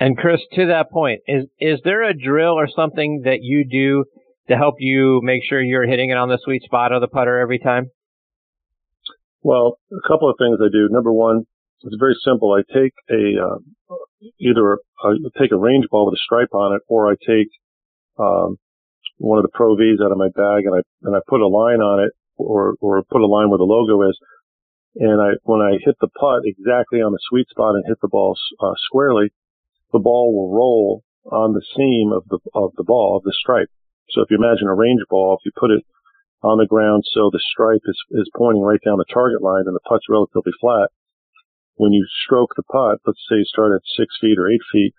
And 0.00 0.18
Chris, 0.18 0.40
to 0.54 0.66
that 0.66 0.90
point, 0.90 1.20
is 1.26 1.46
is 1.60 1.80
there 1.84 2.02
a 2.02 2.12
drill 2.12 2.54
or 2.54 2.68
something 2.68 3.22
that 3.24 3.38
you 3.42 3.64
do 3.64 4.04
to 4.48 4.56
help 4.56 4.76
you 4.78 5.20
make 5.22 5.42
sure 5.48 5.62
you're 5.62 5.86
hitting 5.86 6.10
it 6.10 6.16
on 6.16 6.28
the 6.28 6.38
sweet 6.42 6.62
spot 6.62 6.92
of 6.92 7.00
the 7.00 7.08
putter 7.08 7.38
every 7.38 7.58
time? 7.58 7.90
Well, 9.42 9.78
a 9.92 10.08
couple 10.08 10.28
of 10.28 10.36
things 10.38 10.58
I 10.60 10.68
do. 10.72 10.88
Number 10.90 11.12
one, 11.12 11.44
it's 11.82 11.96
very 11.98 12.16
simple. 12.24 12.52
I 12.52 12.62
take 12.72 12.92
a 13.10 13.40
uh, 13.40 13.58
either 14.40 14.78
I 15.02 15.14
take 15.38 15.52
a 15.52 15.56
range 15.56 15.86
ball 15.90 16.06
with 16.06 16.14
a 16.14 16.24
stripe 16.24 16.54
on 16.54 16.74
it, 16.74 16.82
or 16.88 17.10
I 17.10 17.14
take 17.14 17.48
um, 18.18 18.56
one 19.18 19.38
of 19.38 19.44
the 19.44 19.52
Pro 19.52 19.76
V's 19.76 20.00
out 20.04 20.12
of 20.12 20.18
my 20.18 20.28
bag 20.34 20.64
and 20.66 20.74
I 20.74 20.82
and 21.02 21.14
I 21.14 21.20
put 21.28 21.40
a 21.40 21.46
line 21.46 21.80
on 21.80 22.04
it, 22.04 22.12
or 22.36 22.74
or 22.80 23.02
put 23.04 23.20
a 23.20 23.26
line 23.26 23.48
where 23.50 23.58
the 23.58 23.64
logo 23.64 24.08
is. 24.08 24.18
And 24.96 25.20
I 25.20 25.34
when 25.42 25.60
I 25.60 25.78
hit 25.84 25.96
the 26.00 26.08
putt 26.08 26.42
exactly 26.44 27.02
on 27.02 27.12
the 27.12 27.18
sweet 27.28 27.48
spot 27.48 27.74
and 27.74 27.84
hit 27.86 28.00
the 28.00 28.08
ball 28.08 28.36
uh, 28.60 28.74
squarely, 28.86 29.32
the 29.92 29.98
ball 29.98 30.34
will 30.34 30.54
roll 30.54 31.04
on 31.26 31.52
the 31.52 31.64
seam 31.74 32.12
of 32.12 32.24
the 32.28 32.38
of 32.54 32.72
the 32.76 32.84
ball 32.84 33.16
of 33.16 33.24
the 33.24 33.34
stripe. 33.34 33.70
So 34.10 34.22
if 34.22 34.30
you 34.30 34.36
imagine 34.36 34.68
a 34.68 34.74
range 34.74 35.02
ball, 35.08 35.36
if 35.38 35.44
you 35.44 35.52
put 35.58 35.70
it 35.70 35.82
on 36.42 36.58
the 36.58 36.66
ground 36.66 37.02
so 37.12 37.30
the 37.32 37.40
stripe 37.40 37.80
is, 37.86 37.98
is 38.10 38.30
pointing 38.36 38.62
right 38.62 38.80
down 38.84 38.98
the 38.98 39.12
target 39.12 39.40
line 39.40 39.64
and 39.66 39.74
the 39.74 39.88
putt's 39.88 40.04
relatively 40.10 40.52
flat, 40.60 40.90
when 41.76 41.92
you 41.92 42.06
stroke 42.24 42.52
the 42.54 42.62
putt, 42.62 43.00
let's 43.06 43.24
say 43.28 43.36
you 43.40 43.44
start 43.44 43.72
at 43.74 43.80
six 43.96 44.14
feet 44.20 44.38
or 44.38 44.50
eight 44.50 44.60
feet, 44.70 44.94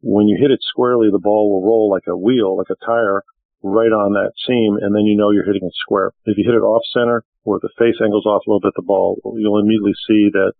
when 0.00 0.28
you 0.28 0.38
hit 0.40 0.52
it 0.52 0.60
squarely, 0.62 1.10
the 1.10 1.18
ball 1.18 1.50
will 1.50 1.66
roll 1.66 1.90
like 1.90 2.06
a 2.06 2.16
wheel, 2.16 2.56
like 2.56 2.70
a 2.70 2.84
tire, 2.84 3.24
right 3.64 3.90
on 3.90 4.12
that 4.12 4.36
seam, 4.44 4.76
and 4.76 4.94
then 4.94 5.08
you 5.08 5.16
know 5.16 5.32
you're 5.32 5.48
hitting 5.48 5.64
it 5.64 5.74
square. 5.80 6.12
If 6.28 6.36
you 6.36 6.44
hit 6.44 6.54
it 6.54 6.62
off 6.62 6.84
center, 6.92 7.24
or 7.44 7.58
the 7.60 7.72
face 7.80 7.96
angles 8.04 8.28
off 8.28 8.44
a 8.46 8.50
little 8.50 8.60
bit, 8.60 8.76
the 8.76 8.84
ball, 8.84 9.16
you'll 9.36 9.60
immediately 9.60 9.96
see 10.06 10.28
that 10.32 10.52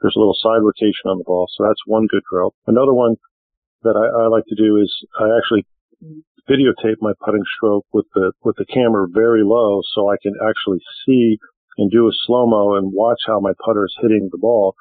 there's 0.00 0.16
a 0.16 0.20
little 0.20 0.36
side 0.36 0.60
rotation 0.60 1.08
on 1.08 1.18
the 1.18 1.24
ball. 1.24 1.48
So 1.56 1.64
that's 1.64 1.80
one 1.86 2.06
good 2.06 2.22
drill. 2.28 2.52
Another 2.66 2.92
one 2.92 3.16
that 3.82 3.96
I, 3.96 4.24
I 4.24 4.28
like 4.28 4.44
to 4.48 4.56
do 4.56 4.76
is 4.76 4.92
I 5.18 5.32
actually 5.40 5.64
videotape 6.44 7.00
my 7.00 7.12
putting 7.24 7.44
stroke 7.56 7.86
with 7.92 8.04
the 8.14 8.32
with 8.44 8.56
the 8.56 8.68
camera 8.68 9.08
very 9.08 9.42
low, 9.44 9.80
so 9.94 10.12
I 10.12 10.16
can 10.20 10.36
actually 10.36 10.80
see 11.04 11.38
and 11.76 11.90
do 11.90 12.06
a 12.06 12.12
slow 12.26 12.46
mo 12.46 12.76
and 12.76 12.92
watch 12.92 13.20
how 13.26 13.40
my 13.40 13.52
putter 13.64 13.84
is 13.84 13.96
hitting 14.00 14.28
the 14.30 14.38
ball. 14.38 14.76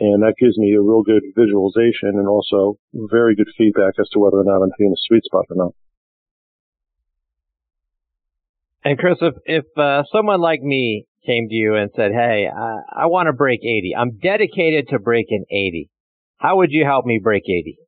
And 0.00 0.24
that 0.24 0.34
gives 0.40 0.58
me 0.58 0.74
a 0.74 0.82
real 0.82 1.04
good 1.04 1.22
visualization 1.36 2.18
and 2.18 2.26
also 2.26 2.78
very 2.92 3.36
good 3.36 3.46
feedback 3.56 3.94
as 4.00 4.08
to 4.10 4.18
whether 4.18 4.38
or 4.38 4.44
not 4.44 4.64
I'm 4.64 4.72
hitting 4.76 4.90
the 4.90 5.06
sweet 5.06 5.24
spot 5.24 5.46
or 5.50 5.56
not. 5.56 5.72
And 8.84 8.98
Chris, 8.98 9.16
if, 9.20 9.34
if 9.46 9.64
uh, 9.78 10.02
someone 10.12 10.40
like 10.40 10.60
me 10.60 11.06
came 11.24 11.48
to 11.48 11.54
you 11.54 11.74
and 11.74 11.90
said, 11.96 12.12
"Hey, 12.12 12.48
I, 12.54 13.04
I 13.04 13.06
want 13.06 13.28
to 13.28 13.32
break 13.32 13.60
80. 13.60 13.94
I'm 13.96 14.18
dedicated 14.18 14.88
to 14.88 14.98
breaking 14.98 15.44
80," 15.50 15.88
how 16.36 16.58
would 16.58 16.70
you 16.70 16.84
help 16.84 17.06
me 17.06 17.18
break 17.22 17.44
80? 17.44 17.78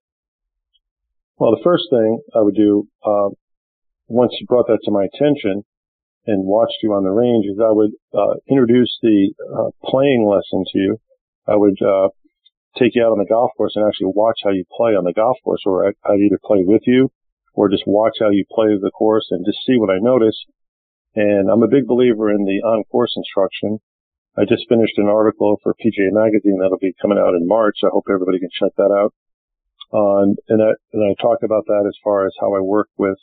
Well, 1.38 1.50
the 1.50 1.62
first 1.62 1.84
thing 1.90 2.20
I 2.34 2.40
would 2.40 2.54
do 2.54 2.88
um, 3.04 3.32
once 4.08 4.32
you 4.40 4.46
brought 4.46 4.68
that 4.68 4.78
to 4.84 4.90
my 4.90 5.04
attention 5.04 5.64
and 6.26 6.46
watched 6.46 6.78
you 6.82 6.94
on 6.94 7.04
the 7.04 7.10
range 7.10 7.44
is 7.44 7.60
I 7.60 7.70
would 7.70 7.90
uh, 8.14 8.40
introduce 8.48 8.96
the 9.02 9.34
uh, 9.54 9.70
playing 9.84 10.26
lesson 10.26 10.64
to 10.72 10.78
you 10.78 10.98
I 11.46 11.56
would 11.56 11.80
uh, 11.80 12.08
take 12.78 12.94
you 12.94 13.04
out 13.04 13.12
on 13.12 13.18
the 13.18 13.28
golf 13.28 13.52
course 13.56 13.72
and 13.76 13.86
actually 13.86 14.12
watch 14.14 14.40
how 14.42 14.50
you 14.50 14.64
play 14.76 14.92
on 14.92 15.04
the 15.04 15.12
golf 15.12 15.38
course, 15.44 15.62
or 15.64 15.86
I'd 15.86 16.20
either 16.20 16.38
play 16.44 16.62
with 16.66 16.82
you 16.86 17.10
or 17.54 17.68
just 17.68 17.84
watch 17.86 18.16
how 18.20 18.30
you 18.30 18.44
play 18.50 18.76
the 18.80 18.90
course 18.90 19.28
and 19.30 19.46
just 19.46 19.64
see 19.64 19.78
what 19.78 19.90
I 19.90 19.98
notice. 19.98 20.36
And 21.16 21.50
I'm 21.50 21.62
a 21.62 21.68
big 21.68 21.86
believer 21.86 22.30
in 22.30 22.44
the 22.44 22.60
on-course 22.60 23.14
instruction. 23.16 23.80
I 24.36 24.44
just 24.44 24.68
finished 24.68 24.98
an 24.98 25.08
article 25.08 25.56
for 25.62 25.72
PGA 25.74 26.12
Magazine 26.12 26.58
that'll 26.60 26.78
be 26.78 26.94
coming 27.00 27.16
out 27.16 27.32
in 27.32 27.48
March. 27.48 27.78
I 27.82 27.88
hope 27.90 28.04
everybody 28.12 28.38
can 28.38 28.52
check 28.52 28.72
that 28.76 28.92
out. 28.92 29.14
Uh, 29.92 30.36
and, 30.48 30.60
I, 30.60 30.76
and 30.92 31.02
I 31.02 31.16
talk 31.20 31.40
about 31.42 31.64
that 31.66 31.86
as 31.88 31.96
far 32.04 32.26
as 32.26 32.34
how 32.38 32.54
I 32.54 32.60
work 32.60 32.88
with 32.98 33.16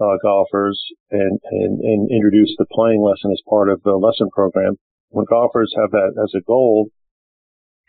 uh, 0.00 0.18
golfers 0.22 0.82
and, 1.12 1.38
and, 1.50 1.80
and 1.80 2.10
introduce 2.10 2.52
the 2.58 2.66
playing 2.72 3.00
lesson 3.00 3.30
as 3.30 3.40
part 3.48 3.70
of 3.70 3.80
the 3.84 3.94
lesson 3.94 4.28
program. 4.30 4.74
When 5.10 5.24
golfers 5.26 5.72
have 5.78 5.92
that 5.92 6.18
as 6.20 6.34
a 6.34 6.42
goal, 6.42 6.88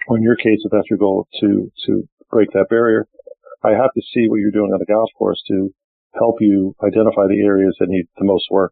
or 0.08 0.17
in 0.17 0.24
your 0.24 0.36
case, 0.36 0.62
if 0.63 0.72
that's 0.72 0.89
your 0.89 1.00
goal 1.00 1.27
to, 1.41 1.72
to 1.88 2.08
break 2.29 2.51
that 2.51 2.67
barrier, 2.70 3.08
I 3.63 3.72
have 3.72 3.94
to 3.96 4.01
see 4.13 4.27
what 4.27 4.38
you're 4.38 4.51
doing 4.51 4.72
on 4.72 4.77
the 4.77 4.86
golf 4.86 5.10
course 5.17 5.41
to 5.48 5.74
help 6.13 6.36
you 6.41 6.75
identify 6.84 7.25
the 7.27 7.41
areas 7.44 7.75
that 7.79 7.89
need 7.89 8.05
the 8.20 8.25
most 8.25 8.46
work. 8.51 8.72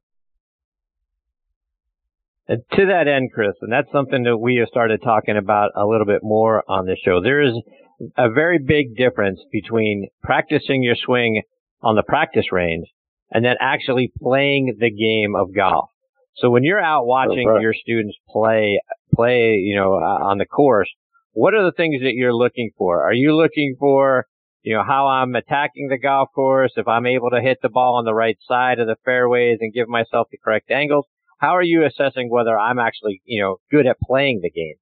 And 2.47 2.61
to 2.73 2.85
that 2.87 3.07
end, 3.07 3.31
Chris, 3.33 3.53
and 3.61 3.71
that's 3.71 3.91
something 3.91 4.23
that 4.23 4.37
we 4.37 4.57
have 4.57 4.67
started 4.67 5.01
talking 5.01 5.37
about 5.37 5.71
a 5.75 5.85
little 5.85 6.05
bit 6.05 6.21
more 6.23 6.63
on 6.67 6.85
the 6.85 6.97
show. 7.03 7.21
There 7.21 7.41
is 7.41 7.53
a 8.17 8.29
very 8.29 8.59
big 8.59 8.97
difference 8.97 9.39
between 9.51 10.09
practicing 10.21 10.83
your 10.83 10.95
swing 10.95 11.41
on 11.81 11.95
the 11.95 12.03
practice 12.03 12.51
range 12.51 12.87
and 13.31 13.45
then 13.45 13.55
actually 13.61 14.11
playing 14.21 14.75
the 14.79 14.91
game 14.91 15.35
of 15.35 15.55
golf. 15.55 15.89
So 16.35 16.49
when 16.49 16.63
you're 16.63 16.81
out 16.81 17.05
watching 17.05 17.47
right. 17.47 17.61
your 17.61 17.73
students 17.73 18.17
play, 18.29 18.79
play, 19.15 19.53
you 19.53 19.75
know, 19.75 19.93
uh, 19.93 20.25
on 20.25 20.37
the 20.37 20.45
course, 20.45 20.89
what 21.31 21.53
are 21.53 21.63
the 21.63 21.71
things 21.71 22.01
that 22.01 22.13
you're 22.13 22.33
looking 22.33 22.71
for? 22.77 23.03
Are 23.03 23.13
you 23.13 23.35
looking 23.35 23.75
for, 23.79 24.25
you 24.63 24.75
know, 24.75 24.83
how 24.83 25.07
I'm 25.07 25.35
attacking 25.35 25.87
the 25.89 25.97
golf 25.97 26.29
course, 26.33 26.73
if 26.75 26.87
I'm 26.87 27.05
able 27.05 27.29
to 27.29 27.41
hit 27.41 27.59
the 27.61 27.69
ball 27.69 27.95
on 27.95 28.05
the 28.05 28.13
right 28.13 28.37
side 28.47 28.79
of 28.79 28.87
the 28.87 28.97
fairways 29.05 29.59
and 29.61 29.73
give 29.73 29.87
myself 29.87 30.27
the 30.31 30.37
correct 30.37 30.71
angles? 30.71 31.05
How 31.43 31.57
are 31.57 31.61
you 31.61 31.83
assessing 31.83 32.29
whether 32.29 32.57
I'm 32.57 32.79
actually, 32.79 33.21
you 33.25 33.43
know, 33.43 33.57
good 33.69 33.85
at 33.85 33.99
playing 33.99 34.39
the 34.41 34.49
game? 34.49 34.75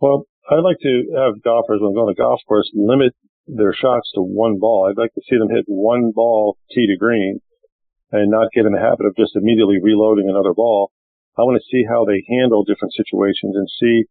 Well, 0.00 0.26
I'd 0.50 0.66
like 0.66 0.82
to 0.82 0.94
have 1.14 1.44
golfers 1.44 1.78
when 1.80 1.94
going 1.94 2.12
to 2.12 2.20
golf 2.20 2.40
course 2.48 2.68
limit 2.74 3.14
their 3.46 3.72
shots 3.72 4.10
to 4.16 4.20
one 4.20 4.58
ball. 4.58 4.90
I'd 4.90 5.00
like 5.00 5.14
to 5.14 5.22
see 5.30 5.38
them 5.38 5.48
hit 5.48 5.62
one 5.68 6.10
ball 6.10 6.58
tee 6.74 6.88
to 6.88 6.96
green 6.98 7.40
and 8.10 8.32
not 8.32 8.50
get 8.52 8.66
in 8.66 8.72
the 8.72 8.80
habit 8.80 9.06
of 9.06 9.14
just 9.14 9.36
immediately 9.36 9.78
reloading 9.80 10.28
another 10.28 10.52
ball. 10.52 10.90
I 11.38 11.42
want 11.42 11.62
to 11.62 11.70
see 11.70 11.86
how 11.88 12.04
they 12.04 12.26
handle 12.28 12.64
different 12.64 12.94
situations 12.94 13.54
and 13.54 13.68
see 13.78 14.06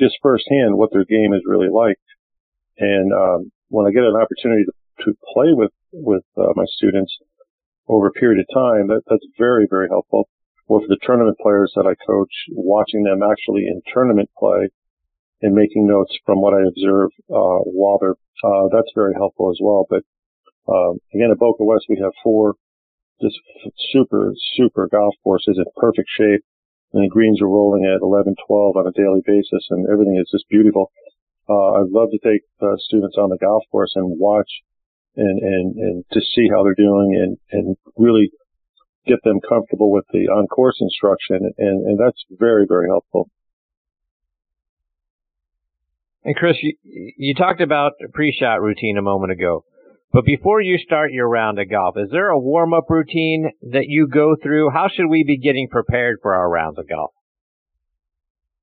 just 0.00 0.16
firsthand 0.22 0.78
what 0.78 0.94
their 0.94 1.04
game 1.04 1.34
is 1.34 1.42
really 1.44 1.68
like. 1.68 2.00
And 2.78 3.12
um, 3.12 3.52
when 3.68 3.84
I 3.84 3.90
get 3.90 4.08
an 4.08 4.16
opportunity 4.16 4.64
to, 4.64 4.72
to 5.04 5.18
play 5.34 5.52
with 5.52 5.72
with 5.92 6.24
uh, 6.38 6.56
my 6.56 6.64
students 6.72 7.12
over 7.88 8.06
a 8.06 8.12
period 8.12 8.40
of 8.40 8.54
time, 8.54 8.88
that 8.88 9.02
that's 9.08 9.26
very 9.38 9.66
very 9.68 9.88
helpful. 9.88 10.28
Or 10.68 10.80
for 10.80 10.88
the 10.88 10.98
tournament 11.02 11.36
players 11.42 11.72
that 11.76 11.86
I 11.86 11.94
coach, 12.06 12.32
watching 12.50 13.02
them 13.02 13.20
actually 13.22 13.66
in 13.66 13.82
tournament 13.92 14.30
play 14.38 14.68
and 15.42 15.54
making 15.54 15.86
notes 15.86 16.16
from 16.24 16.40
what 16.40 16.54
I 16.54 16.62
observe 16.66 17.10
uh, 17.28 17.60
while 17.66 17.98
they're 18.00 18.16
uh, 18.44 18.68
that's 18.72 18.90
very 18.94 19.14
helpful 19.14 19.50
as 19.50 19.58
well. 19.60 19.86
But 19.88 20.02
um, 20.68 20.98
again, 21.14 21.30
at 21.30 21.38
Boca 21.38 21.64
West, 21.64 21.86
we 21.88 21.98
have 22.02 22.12
four 22.22 22.54
just 23.20 23.38
super 23.92 24.32
super 24.56 24.88
golf 24.88 25.14
courses 25.22 25.58
in 25.58 25.64
perfect 25.76 26.08
shape, 26.16 26.42
and 26.92 27.04
the 27.04 27.08
greens 27.08 27.40
are 27.42 27.48
rolling 27.48 27.84
at 27.84 28.02
11, 28.02 28.34
12 28.46 28.76
on 28.76 28.86
a 28.86 28.92
daily 28.92 29.22
basis, 29.26 29.66
and 29.70 29.86
everything 29.90 30.18
is 30.18 30.30
just 30.30 30.48
beautiful. 30.48 30.90
Uh, 31.48 31.82
I'd 31.82 31.90
love 31.90 32.10
to 32.10 32.18
take 32.22 32.42
uh, 32.60 32.76
students 32.78 33.16
on 33.18 33.30
the 33.30 33.38
golf 33.38 33.64
course 33.70 33.92
and 33.94 34.18
watch 34.18 34.48
and, 35.16 35.38
and, 35.40 35.76
and 35.76 36.04
to 36.12 36.20
see 36.20 36.48
how 36.50 36.62
they're 36.64 36.74
doing 36.74 37.14
and, 37.20 37.38
and 37.50 37.76
really 37.96 38.30
get 39.06 39.18
them 39.24 39.40
comfortable 39.46 39.90
with 39.90 40.04
the 40.12 40.28
on 40.28 40.46
course 40.46 40.76
instruction. 40.80 41.52
And, 41.58 41.86
and 41.86 41.98
that's 41.98 42.24
very, 42.30 42.66
very 42.68 42.86
helpful. 42.88 43.30
And 46.24 46.36
Chris, 46.36 46.56
you, 46.62 46.74
you 46.82 47.34
talked 47.34 47.60
about 47.60 47.92
a 48.06 48.10
pre-shot 48.12 48.62
routine 48.62 48.96
a 48.96 49.02
moment 49.02 49.32
ago. 49.32 49.64
But 50.12 50.24
before 50.24 50.60
you 50.60 50.78
start 50.78 51.10
your 51.10 51.28
round 51.28 51.58
of 51.58 51.70
golf, 51.70 51.96
is 51.96 52.10
there 52.10 52.28
a 52.28 52.38
warm-up 52.38 52.84
routine 52.88 53.50
that 53.72 53.86
you 53.88 54.06
go 54.06 54.36
through? 54.42 54.70
How 54.70 54.88
should 54.94 55.08
we 55.08 55.24
be 55.26 55.38
getting 55.38 55.68
prepared 55.68 56.18
for 56.20 56.34
our 56.34 56.48
rounds 56.50 56.78
of 56.78 56.86
golf? 56.86 57.12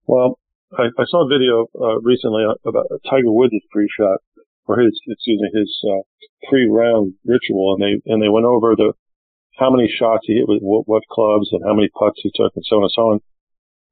Well, 0.06 0.40
I, 0.72 0.84
I 0.84 1.04
saw 1.08 1.26
a 1.26 1.28
video 1.28 1.66
uh, 1.74 2.00
recently 2.02 2.44
about 2.66 2.86
Tiger 3.10 3.32
Woods' 3.32 3.56
pre-shot, 3.72 4.20
or 4.70 4.80
his, 4.80 4.94
excuse 5.10 5.42
me, 5.42 5.50
his 5.50 5.74
uh, 5.82 6.06
pre-round 6.48 7.18
ritual, 7.26 7.74
and 7.74 7.82
they 7.82 7.98
and 8.06 8.22
they 8.22 8.30
went 8.30 8.46
over 8.46 8.76
the 8.78 8.94
how 9.58 9.74
many 9.74 9.90
shots 9.90 10.24
he 10.30 10.38
hit 10.38 10.48
with 10.48 10.62
what, 10.62 10.88
what 10.88 11.04
clubs 11.12 11.50
and 11.52 11.66
how 11.66 11.74
many 11.74 11.90
putts 11.90 12.22
he 12.22 12.32
took, 12.34 12.54
and 12.56 12.64
so 12.64 12.78
on 12.78 12.84
and 12.84 12.94
so 12.96 13.02
on. 13.12 13.20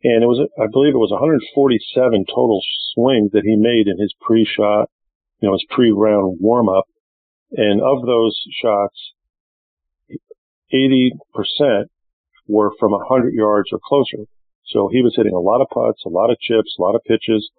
And 0.06 0.24
it 0.24 0.30
was, 0.30 0.40
I 0.56 0.70
believe, 0.72 0.94
it 0.94 1.02
was 1.02 1.12
147 1.12 1.50
total 2.30 2.62
swings 2.94 3.34
that 3.34 3.44
he 3.44 3.58
made 3.58 3.90
in 3.90 4.00
his 4.00 4.14
pre-shot, 4.22 4.88
you 5.42 5.50
know, 5.50 5.54
his 5.58 5.66
pre-round 5.68 6.38
warm-up, 6.40 6.86
and 7.52 7.82
of 7.82 8.06
those 8.06 8.40
shots, 8.62 8.96
80% 10.72 11.12
were 12.48 12.72
from 12.80 12.92
100 12.92 13.34
yards 13.34 13.70
or 13.74 13.80
closer. 13.84 14.30
So 14.68 14.90
he 14.92 15.02
was 15.02 15.16
hitting 15.18 15.34
a 15.34 15.40
lot 15.40 15.62
of 15.62 15.68
putts, 15.74 16.04
a 16.06 16.10
lot 16.10 16.30
of 16.30 16.40
chips, 16.40 16.76
a 16.78 16.82
lot 16.82 16.96
of 16.96 17.04
pitches, 17.04 17.50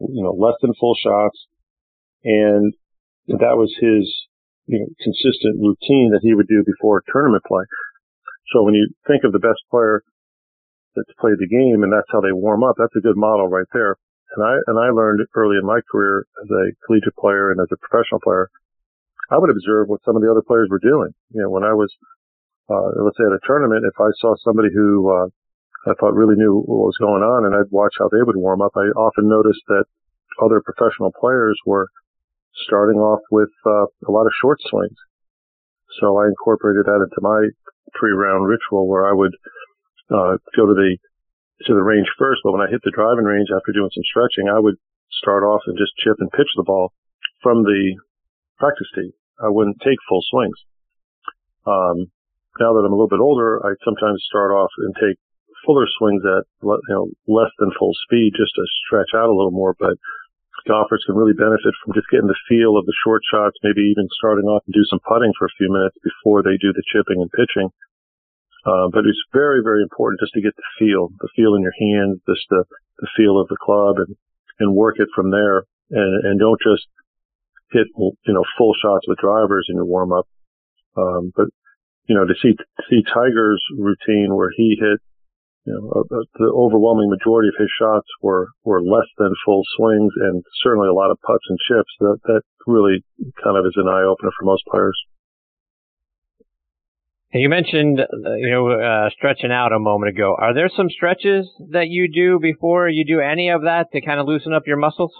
you 0.00 0.22
know, 0.22 0.32
less 0.32 0.54
than 0.62 0.72
full 0.74 0.94
shots. 0.94 1.46
And 2.24 2.72
that 3.28 3.56
was 3.56 3.72
his, 3.80 4.08
you 4.66 4.80
know, 4.80 4.88
consistent 5.00 5.60
routine 5.60 6.10
that 6.12 6.24
he 6.24 6.34
would 6.34 6.48
do 6.48 6.64
before 6.64 7.04
tournament 7.12 7.44
play. 7.44 7.64
So 8.52 8.62
when 8.62 8.74
you 8.74 8.88
think 9.06 9.24
of 9.24 9.32
the 9.32 9.44
best 9.44 9.60
player 9.70 10.02
that's 10.96 11.20
played 11.20 11.36
the 11.38 11.48
game 11.48 11.82
and 11.82 11.92
that's 11.92 12.08
how 12.12 12.20
they 12.20 12.32
warm 12.32 12.64
up, 12.64 12.76
that's 12.78 12.96
a 12.96 13.04
good 13.04 13.16
model 13.16 13.48
right 13.48 13.68
there. 13.72 13.96
And 14.36 14.44
I, 14.44 14.54
and 14.66 14.76
I 14.78 14.90
learned 14.90 15.20
early 15.34 15.56
in 15.60 15.66
my 15.66 15.80
career 15.90 16.26
as 16.42 16.48
a 16.50 16.72
collegiate 16.86 17.16
player 17.16 17.50
and 17.52 17.60
as 17.60 17.70
a 17.70 17.80
professional 17.80 18.20
player, 18.20 18.50
I 19.30 19.38
would 19.38 19.50
observe 19.50 19.88
what 19.88 20.04
some 20.04 20.16
of 20.16 20.22
the 20.22 20.30
other 20.30 20.42
players 20.42 20.68
were 20.70 20.82
doing. 20.82 21.12
You 21.30 21.42
know, 21.42 21.50
when 21.50 21.64
I 21.64 21.72
was, 21.72 21.92
uh, 22.68 22.92
let's 23.04 23.16
say 23.16 23.24
at 23.24 23.36
a 23.36 23.46
tournament, 23.46 23.84
if 23.84 23.96
I 24.00 24.10
saw 24.20 24.34
somebody 24.44 24.68
who, 24.72 25.08
uh, 25.08 25.28
I 25.86 25.94
thought 26.00 26.16
really 26.16 26.36
knew 26.36 26.64
what 26.64 26.88
was 26.88 26.98
going 26.98 27.22
on, 27.22 27.44
and 27.44 27.54
I'd 27.54 27.70
watch 27.70 27.94
how 27.98 28.08
they 28.08 28.24
would 28.24 28.36
warm 28.36 28.62
up. 28.62 28.72
I 28.76 28.88
often 28.96 29.28
noticed 29.28 29.60
that 29.68 29.84
other 30.42 30.62
professional 30.64 31.12
players 31.12 31.58
were 31.66 31.88
starting 32.66 32.98
off 32.98 33.20
with 33.30 33.52
uh, 33.66 33.86
a 34.06 34.10
lot 34.10 34.26
of 34.26 34.38
short 34.40 34.58
swings. 34.70 34.96
So 36.00 36.18
I 36.18 36.26
incorporated 36.26 36.86
that 36.86 37.02
into 37.02 37.20
my 37.20 37.50
pre-round 37.94 38.46
ritual, 38.46 38.88
where 38.88 39.06
I 39.06 39.12
would 39.12 39.34
uh, 40.10 40.38
go 40.56 40.66
to 40.66 40.74
the 40.74 40.98
to 41.66 41.72
the 41.74 41.82
range 41.82 42.08
first. 42.18 42.42
But 42.42 42.52
when 42.52 42.62
I 42.66 42.70
hit 42.70 42.82
the 42.82 42.94
driving 42.94 43.24
range 43.24 43.48
after 43.54 43.72
doing 43.72 43.90
some 43.94 44.06
stretching, 44.10 44.50
I 44.50 44.58
would 44.58 44.74
start 45.22 45.44
off 45.44 45.62
and 45.66 45.78
just 45.78 45.94
chip 46.02 46.18
and 46.18 46.30
pitch 46.32 46.50
the 46.56 46.66
ball 46.66 46.92
from 47.42 47.62
the 47.62 47.94
practice 48.58 48.90
tee. 48.94 49.14
I 49.38 49.48
wouldn't 49.50 49.78
take 49.82 49.98
full 50.08 50.22
swings. 50.30 50.58
Um, 51.66 52.10
now 52.58 52.74
that 52.74 52.86
I'm 52.86 52.92
a 52.92 52.98
little 52.98 53.10
bit 53.10 53.22
older, 53.22 53.62
I 53.64 53.74
sometimes 53.84 54.22
start 54.26 54.50
off 54.50 54.70
and 54.78 54.94
take 54.94 55.18
Fuller 55.64 55.86
swings 55.98 56.22
at 56.24 56.44
you 56.62 56.78
know 56.88 57.08
less 57.26 57.50
than 57.58 57.72
full 57.78 57.92
speed 58.04 58.32
just 58.36 58.52
to 58.54 58.64
stretch 58.86 59.16
out 59.16 59.28
a 59.28 59.34
little 59.34 59.50
more, 59.50 59.74
but 59.78 59.96
golfers 60.66 61.04
can 61.04 61.16
really 61.16 61.36
benefit 61.36 61.74
from 61.82 61.92
just 61.92 62.08
getting 62.08 62.28
the 62.28 62.44
feel 62.48 62.76
of 62.76 62.86
the 62.86 62.96
short 63.04 63.22
shots, 63.28 63.56
maybe 63.62 63.84
even 63.84 64.08
starting 64.16 64.48
off 64.48 64.64
and 64.66 64.74
do 64.74 64.84
some 64.88 65.00
putting 65.04 65.32
for 65.38 65.46
a 65.46 65.56
few 65.56 65.68
minutes 65.70 65.96
before 66.00 66.42
they 66.42 66.56
do 66.56 66.72
the 66.72 66.84
chipping 66.88 67.20
and 67.20 67.30
pitching. 67.32 67.68
Uh, 68.64 68.88
but 68.88 69.04
it's 69.04 69.20
very, 69.32 69.60
very 69.60 69.82
important 69.84 70.20
just 70.20 70.32
to 70.32 70.40
get 70.40 70.56
the 70.56 70.68
feel, 70.78 71.12
the 71.20 71.28
feel 71.36 71.54
in 71.54 71.60
your 71.60 71.76
hands, 71.76 72.16
just 72.24 72.48
the, 72.48 72.64
the 72.98 73.08
feel 73.16 73.36
of 73.36 73.48
the 73.48 73.60
club 73.60 74.00
and, 74.00 74.16
and 74.58 74.74
work 74.74 74.96
it 74.98 75.08
from 75.14 75.30
there. 75.30 75.68
And, 75.90 76.24
and 76.24 76.40
don't 76.40 76.60
just 76.64 76.88
hit, 77.70 77.88
you 77.96 78.32
know, 78.32 78.44
full 78.56 78.72
shots 78.80 79.06
with 79.06 79.18
drivers 79.18 79.66
in 79.68 79.76
your 79.76 79.84
warm 79.84 80.12
up. 80.12 80.26
Um, 80.96 81.32
but, 81.36 81.48
you 82.08 82.16
know, 82.16 82.24
to 82.24 82.34
see, 82.40 82.56
see 82.88 83.02
Tiger's 83.04 83.62
routine 83.76 84.34
where 84.34 84.50
he 84.56 84.78
hit 84.80 85.00
you 85.64 85.72
know, 85.72 86.04
uh, 86.04 86.24
the 86.38 86.52
overwhelming 86.52 87.08
majority 87.08 87.48
of 87.48 87.58
his 87.58 87.70
shots 87.78 88.06
were, 88.20 88.48
were 88.64 88.82
less 88.82 89.08
than 89.16 89.32
full 89.44 89.62
swings 89.76 90.12
and 90.16 90.44
certainly 90.62 90.88
a 90.88 90.92
lot 90.92 91.10
of 91.10 91.18
putts 91.22 91.44
and 91.48 91.58
chips. 91.68 91.92
That, 92.00 92.18
that 92.24 92.42
really 92.66 93.04
kind 93.42 93.56
of 93.56 93.64
is 93.64 93.76
an 93.76 93.88
eye 93.88 94.04
opener 94.04 94.30
for 94.38 94.44
most 94.44 94.64
players. 94.70 94.98
You 97.32 97.48
mentioned, 97.48 97.98
uh, 97.98 98.34
you 98.34 98.50
know, 98.50 98.70
uh, 98.70 99.10
stretching 99.10 99.50
out 99.50 99.72
a 99.72 99.78
moment 99.80 100.10
ago. 100.14 100.36
Are 100.38 100.54
there 100.54 100.70
some 100.76 100.88
stretches 100.88 101.50
that 101.72 101.88
you 101.88 102.12
do 102.12 102.38
before 102.38 102.88
you 102.88 103.04
do 103.04 103.18
any 103.18 103.48
of 103.48 103.62
that 103.62 103.90
to 103.92 104.00
kind 104.00 104.20
of 104.20 104.26
loosen 104.28 104.52
up 104.52 104.68
your 104.68 104.76
muscles? 104.76 105.12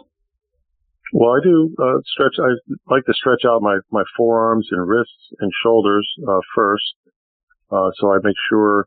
Well, 1.12 1.30
I 1.30 1.40
do 1.42 1.74
uh, 1.76 1.98
stretch. 2.06 2.34
I 2.38 2.54
like 2.92 3.04
to 3.06 3.14
stretch 3.14 3.42
out 3.46 3.62
my 3.62 3.78
my 3.90 4.04
forearms 4.16 4.68
and 4.70 4.88
wrists 4.88 5.32
and 5.40 5.50
shoulders 5.64 6.08
uh, 6.26 6.40
first, 6.54 6.94
uh, 7.70 7.90
so 7.98 8.12
I 8.12 8.18
make 8.22 8.36
sure 8.48 8.86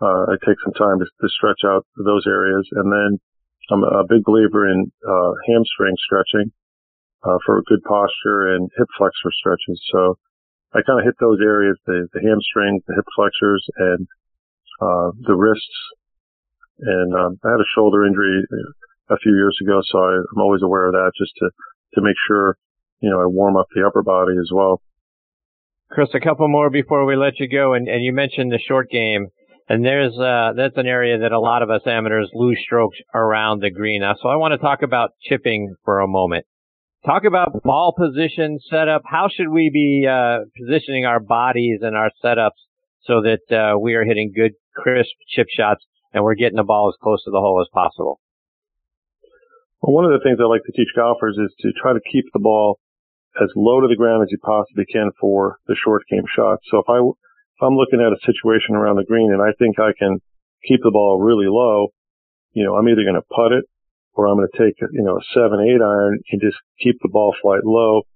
uh, 0.00 0.32
I 0.32 0.34
take 0.46 0.56
some 0.64 0.72
time 0.74 0.98
to, 0.98 1.04
to, 1.04 1.28
stretch 1.28 1.60
out 1.64 1.86
those 1.96 2.24
areas. 2.26 2.66
And 2.72 2.90
then 2.90 3.20
I'm 3.70 3.84
a 3.84 4.08
big 4.08 4.24
believer 4.24 4.68
in 4.68 4.90
uh, 5.06 5.32
hamstring 5.46 5.94
stretching 6.04 6.52
uh, 7.22 7.38
for 7.44 7.62
good 7.68 7.84
posture 7.84 8.56
and 8.56 8.70
hip 8.76 8.88
flexor 8.96 9.30
stretches. 9.32 9.80
So 9.92 10.18
I 10.72 10.80
kind 10.86 11.00
of 11.00 11.04
hit 11.04 11.16
those 11.20 11.38
areas, 11.42 11.76
the, 11.86 12.08
the 12.12 12.20
hamstrings, 12.20 12.82
the 12.86 12.94
hip 12.94 13.04
flexors, 13.14 13.64
and 13.76 14.06
uh, 14.80 15.10
the 15.26 15.36
wrists. 15.36 15.78
And 16.80 17.14
um, 17.14 17.38
I 17.44 17.50
had 17.50 17.60
a 17.60 17.72
shoulder 17.76 18.06
injury 18.06 18.40
a 19.10 19.18
few 19.18 19.34
years 19.34 19.58
ago, 19.60 19.80
so 19.84 19.98
I, 19.98 20.16
I'm 20.16 20.40
always 20.40 20.62
aware 20.62 20.86
of 20.86 20.92
that 20.92 21.12
just 21.18 21.32
to, 21.38 21.50
to 21.94 22.00
make 22.00 22.16
sure, 22.26 22.56
you 23.00 23.10
know, 23.10 23.20
I 23.20 23.26
warm 23.26 23.56
up 23.56 23.66
the 23.74 23.84
upper 23.86 24.02
body 24.02 24.32
as 24.40 24.50
well. 24.52 24.80
Chris, 25.90 26.08
a 26.14 26.20
couple 26.20 26.46
more 26.48 26.70
before 26.70 27.04
we 27.04 27.16
let 27.16 27.40
you 27.40 27.48
go. 27.48 27.74
And, 27.74 27.88
and 27.88 28.02
you 28.02 28.12
mentioned 28.12 28.52
the 28.52 28.60
short 28.66 28.88
game. 28.90 29.28
And 29.70 29.84
there's 29.84 30.18
uh, 30.18 30.50
that's 30.56 30.76
an 30.76 30.88
area 30.88 31.20
that 31.20 31.30
a 31.30 31.38
lot 31.38 31.62
of 31.62 31.70
us 31.70 31.82
amateurs 31.86 32.28
lose 32.34 32.58
strokes 32.60 32.96
around 33.14 33.62
the 33.62 33.70
green. 33.70 34.02
So 34.20 34.28
I 34.28 34.34
want 34.34 34.50
to 34.50 34.58
talk 34.58 34.82
about 34.82 35.10
chipping 35.22 35.76
for 35.84 36.00
a 36.00 36.08
moment. 36.08 36.44
Talk 37.06 37.22
about 37.22 37.62
ball 37.62 37.94
position 37.96 38.58
setup. 38.68 39.02
How 39.06 39.28
should 39.32 39.48
we 39.48 39.70
be 39.72 40.08
uh, 40.10 40.40
positioning 40.58 41.06
our 41.06 41.20
bodies 41.20 41.82
and 41.82 41.94
our 41.96 42.10
setups 42.18 42.58
so 43.02 43.22
that 43.22 43.46
uh, 43.54 43.78
we 43.78 43.94
are 43.94 44.04
hitting 44.04 44.32
good, 44.34 44.54
crisp 44.74 45.14
chip 45.28 45.46
shots 45.48 45.84
and 46.12 46.24
we're 46.24 46.34
getting 46.34 46.56
the 46.56 46.64
ball 46.64 46.88
as 46.88 46.98
close 47.00 47.22
to 47.22 47.30
the 47.30 47.38
hole 47.38 47.62
as 47.62 47.70
possible? 47.72 48.18
Well, 49.80 49.94
one 49.94 50.04
of 50.04 50.10
the 50.10 50.22
things 50.24 50.38
I 50.42 50.48
like 50.48 50.64
to 50.66 50.72
teach 50.72 50.90
golfers 50.96 51.38
is 51.38 51.54
to 51.60 51.70
try 51.80 51.92
to 51.92 52.00
keep 52.10 52.24
the 52.32 52.40
ball 52.40 52.80
as 53.40 53.50
low 53.54 53.80
to 53.80 53.86
the 53.86 53.94
ground 53.94 54.24
as 54.24 54.32
you 54.32 54.38
possibly 54.42 54.84
can 54.84 55.12
for 55.20 55.58
the 55.68 55.76
short 55.76 56.02
game 56.10 56.24
shot. 56.34 56.58
So 56.72 56.78
if 56.78 56.90
I 56.90 56.98
if 57.60 57.68
I'm 57.68 57.76
looking 57.76 58.00
at 58.00 58.16
a 58.16 58.24
situation 58.24 58.72
around 58.72 58.96
the 58.96 59.04
green 59.04 59.28
and 59.36 59.44
I 59.44 59.52
think 59.60 59.76
I 59.76 59.92
can 59.92 60.16
keep 60.64 60.80
the 60.80 60.90
ball 60.90 61.20
really 61.20 61.44
low, 61.44 61.92
you 62.56 62.64
know, 62.64 62.74
I'm 62.74 62.88
either 62.88 63.04
going 63.04 63.20
to 63.20 63.28
putt 63.28 63.52
it 63.52 63.68
or 64.16 64.26
I'm 64.26 64.40
going 64.40 64.48
to 64.48 64.56
take, 64.56 64.80
you 64.80 65.04
know, 65.04 65.20
a 65.20 65.24
seven, 65.36 65.60
eight 65.60 65.84
iron 65.84 66.24
and 66.32 66.40
just 66.40 66.56
keep 66.80 66.96
the 67.02 67.12
ball 67.12 67.36
flight 67.42 67.60
low 67.64 68.08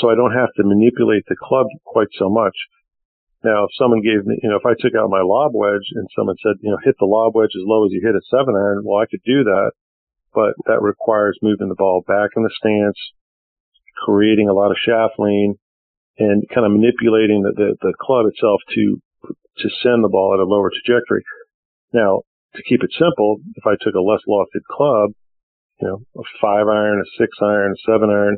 so 0.00 0.08
I 0.08 0.16
don't 0.16 0.32
have 0.32 0.48
to 0.56 0.64
manipulate 0.64 1.28
the 1.28 1.36
club 1.36 1.66
quite 1.84 2.08
so 2.16 2.32
much. 2.32 2.56
Now, 3.44 3.68
if 3.68 3.76
someone 3.76 4.00
gave 4.00 4.24
me, 4.24 4.40
you 4.42 4.48
know, 4.48 4.56
if 4.56 4.64
I 4.64 4.72
took 4.80 4.96
out 4.96 5.12
my 5.12 5.20
lob 5.20 5.52
wedge 5.52 5.84
and 5.92 6.08
someone 6.16 6.40
said, 6.40 6.56
you 6.64 6.70
know, 6.72 6.80
hit 6.82 6.96
the 6.98 7.04
lob 7.04 7.36
wedge 7.36 7.52
as 7.52 7.68
low 7.68 7.84
as 7.84 7.92
you 7.92 8.00
hit 8.00 8.16
a 8.16 8.24
seven 8.32 8.56
iron, 8.56 8.88
well, 8.88 9.04
I 9.04 9.06
could 9.06 9.20
do 9.28 9.44
that, 9.44 9.72
but 10.32 10.56
that 10.64 10.80
requires 10.80 11.36
moving 11.42 11.68
the 11.68 11.76
ball 11.76 12.02
back 12.08 12.30
in 12.36 12.42
the 12.42 12.56
stance, 12.56 12.96
creating 14.00 14.48
a 14.48 14.56
lot 14.56 14.72
of 14.72 14.80
shaft 14.80 15.20
lean, 15.20 15.60
and 16.18 16.42
kind 16.52 16.66
of 16.66 16.72
manipulating 16.72 17.42
the, 17.42 17.52
the, 17.52 17.76
the 17.80 17.94
club 18.00 18.26
itself 18.26 18.60
to 18.74 19.00
to 19.58 19.68
send 19.82 20.04
the 20.04 20.12
ball 20.12 20.34
at 20.34 20.40
a 20.40 20.44
lower 20.44 20.70
trajectory. 20.70 21.24
Now, 21.92 22.22
to 22.54 22.62
keep 22.68 22.84
it 22.84 22.92
simple, 22.92 23.40
if 23.56 23.64
I 23.66 23.76
took 23.80 23.94
a 23.94 24.04
less 24.04 24.20
lofted 24.28 24.64
club, 24.68 25.16
you 25.80 25.88
know, 25.88 26.00
a 26.16 26.24
five 26.40 26.68
iron, 26.68 27.00
a 27.00 27.08
six 27.16 27.36
iron, 27.40 27.72
a 27.72 27.80
seven 27.88 28.10
iron, 28.10 28.36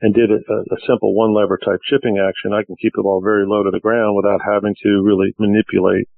and 0.00 0.14
did 0.14 0.30
a, 0.30 0.36
a 0.36 0.78
simple 0.86 1.14
one 1.14 1.34
lever 1.34 1.58
type 1.58 1.80
chipping 1.88 2.20
action, 2.20 2.52
I 2.52 2.64
can 2.64 2.76
keep 2.80 2.92
the 2.94 3.02
ball 3.02 3.20
very 3.20 3.46
low 3.46 3.62
to 3.64 3.70
the 3.70 3.80
ground 3.80 4.16
without 4.16 4.40
having 4.44 4.74
to 4.84 5.02
really 5.02 5.34
manipulate 5.38 6.08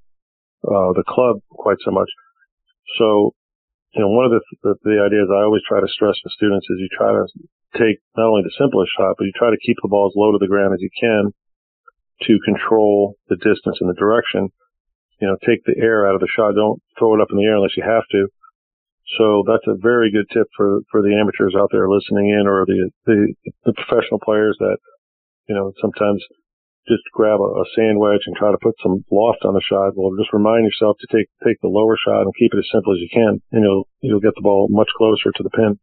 uh, 0.67 0.93
the 0.95 1.07
club 1.07 1.39
quite 1.49 1.79
so 1.85 1.91
much. 1.91 2.11
So, 2.99 3.35
you 3.95 4.03
know, 4.03 4.11
one 4.11 4.27
of 4.27 4.33
the, 4.33 4.43
the, 4.63 4.75
the 4.83 4.99
ideas 5.03 5.31
I 5.31 5.47
always 5.47 5.63
try 5.67 5.81
to 5.81 5.89
stress 5.89 6.15
to 6.23 6.31
students 6.31 6.67
is 6.71 6.79
you 6.79 6.91
try 6.91 7.13
to 7.13 7.27
take 7.77 8.03
not 8.17 8.29
only 8.29 8.43
the 8.43 8.59
simplest 8.59 8.91
shot, 8.97 9.15
but 9.19 9.25
you 9.25 9.33
try 9.37 9.51
to 9.51 9.65
keep 9.65 9.77
the 9.83 9.89
ball 9.89 10.11
as 10.11 10.17
low 10.17 10.33
to 10.33 10.41
the 10.41 10.51
ground 10.51 10.75
as 10.75 10.83
you 10.83 10.91
can 10.99 11.33
to 12.27 12.39
control 12.45 13.17
the 13.29 13.37
distance 13.37 13.79
and 13.81 13.89
the 13.89 13.99
direction. 13.99 14.51
You 15.21 15.29
know, 15.29 15.37
take 15.45 15.65
the 15.65 15.77
air 15.77 16.09
out 16.09 16.15
of 16.15 16.21
the 16.21 16.33
shot. 16.33 16.57
Don't 16.57 16.81
throw 16.99 17.15
it 17.15 17.21
up 17.21 17.29
in 17.31 17.37
the 17.37 17.45
air 17.45 17.57
unless 17.57 17.77
you 17.77 17.85
have 17.85 18.05
to. 18.13 18.29
So 19.19 19.43
that's 19.47 19.67
a 19.67 19.77
very 19.81 20.13
good 20.13 20.27
tip 20.33 20.47
for, 20.57 20.81
for 20.91 21.03
the 21.03 21.15
amateurs 21.19 21.55
out 21.59 21.71
there 21.73 21.91
listening 21.91 22.31
in 22.31 22.47
or 22.47 22.65
the, 22.65 22.91
the, 23.07 23.35
the 23.67 23.75
professional 23.75 24.21
players 24.23 24.57
that, 24.61 24.79
you 25.49 25.55
know, 25.55 25.73
sometimes 25.81 26.23
just 26.87 27.03
grab 27.13 27.41
a, 27.41 27.51
a 27.59 27.65
sand 27.75 27.99
wedge 27.99 28.23
and 28.27 28.37
try 28.37 28.51
to 28.51 28.63
put 28.63 28.79
some 28.83 29.05
loft 29.11 29.43
on 29.45 29.55
the 29.55 29.67
shot. 29.67 29.99
Well, 29.99 30.15
just 30.17 30.33
remind 30.33 30.65
yourself 30.65 30.97
to 31.01 31.09
take, 31.11 31.27
take 31.43 31.61
the 31.61 31.69
lower 31.69 31.99
shot 31.99 32.23
and 32.23 32.33
keep 32.39 32.55
it 32.55 32.63
as 32.63 32.71
simple 32.71 32.95
as 32.95 33.03
you 33.03 33.11
can 33.11 33.43
and 33.51 33.65
you'll, 33.65 33.89
you'll 34.01 34.23
get 34.23 34.35
the 34.39 34.47
ball 34.47 34.69
much 34.71 34.91
closer 34.97 35.35
to 35.35 35.43
the 35.43 35.51
pin. 35.51 35.79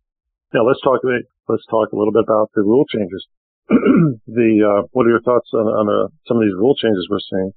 Now 0.53 0.63
let's 0.63 0.82
talk, 0.82 1.03
let's 1.48 1.66
talk 1.70 1.92
a 1.92 1.96
little 1.96 2.13
bit 2.13 2.24
about 2.24 2.51
the 2.56 2.62
rule 2.62 2.86
changes. 2.86 3.27
the, 3.70 4.63
uh, 4.63 4.88
what 4.92 5.06
are 5.06 5.10
your 5.10 5.22
thoughts 5.22 5.50
on, 5.54 5.68
on 5.68 5.88
uh, 5.89 6.08
some 6.27 6.38
of 6.38 6.44
these 6.44 6.56
rule 6.56 6.75
changes 6.75 7.08
we're 7.10 7.20
seeing? 7.20 7.51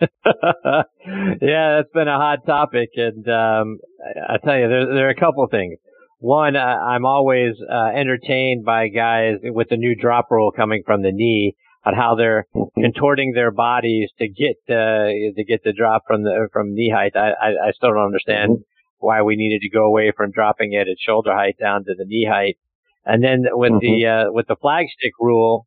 yeah, 1.40 1.76
that's 1.76 1.92
been 1.94 2.08
a 2.08 2.18
hot 2.18 2.44
topic, 2.44 2.90
and 2.96 3.26
um, 3.28 3.78
I, 4.02 4.34
I 4.34 4.36
tell 4.44 4.58
you, 4.58 4.68
there, 4.68 4.86
there 4.86 5.06
are 5.06 5.10
a 5.10 5.20
couple 5.20 5.44
of 5.44 5.50
things. 5.50 5.78
One, 6.18 6.56
I, 6.56 6.94
I'm 6.94 7.04
always 7.04 7.54
uh, 7.60 7.90
entertained 7.94 8.64
by 8.64 8.88
guys 8.88 9.36
with 9.42 9.68
the 9.70 9.76
new 9.76 9.94
drop 9.94 10.26
rule 10.30 10.52
coming 10.52 10.82
from 10.86 11.02
the 11.02 11.12
knee 11.12 11.56
on 11.84 11.94
how 11.94 12.14
they're 12.14 12.46
mm-hmm. 12.54 12.80
contorting 12.80 13.32
their 13.32 13.50
bodies 13.50 14.10
to 14.18 14.28
get 14.28 14.56
uh, 14.68 15.10
to 15.36 15.44
get 15.46 15.64
the 15.64 15.72
drop 15.72 16.02
from 16.06 16.22
the 16.22 16.48
from 16.52 16.74
knee 16.74 16.92
height. 16.94 17.16
I 17.16 17.30
I, 17.30 17.48
I 17.68 17.72
still 17.72 17.90
don't 17.90 18.06
understand 18.06 18.52
mm-hmm. 18.52 18.62
why 18.98 19.22
we 19.22 19.36
needed 19.36 19.62
to 19.62 19.70
go 19.70 19.84
away 19.84 20.12
from 20.16 20.30
dropping 20.30 20.72
it 20.72 20.88
at 20.88 20.96
shoulder 20.98 21.34
height 21.34 21.56
down 21.60 21.84
to 21.84 21.94
the 21.96 22.04
knee 22.06 22.28
height. 22.30 22.56
And 23.04 23.22
then 23.22 23.44
with 23.50 23.72
mm-hmm. 23.72 23.78
the 23.80 24.06
uh, 24.06 24.32
with 24.32 24.46
the 24.46 24.56
flagstick 24.56 25.12
rule, 25.20 25.66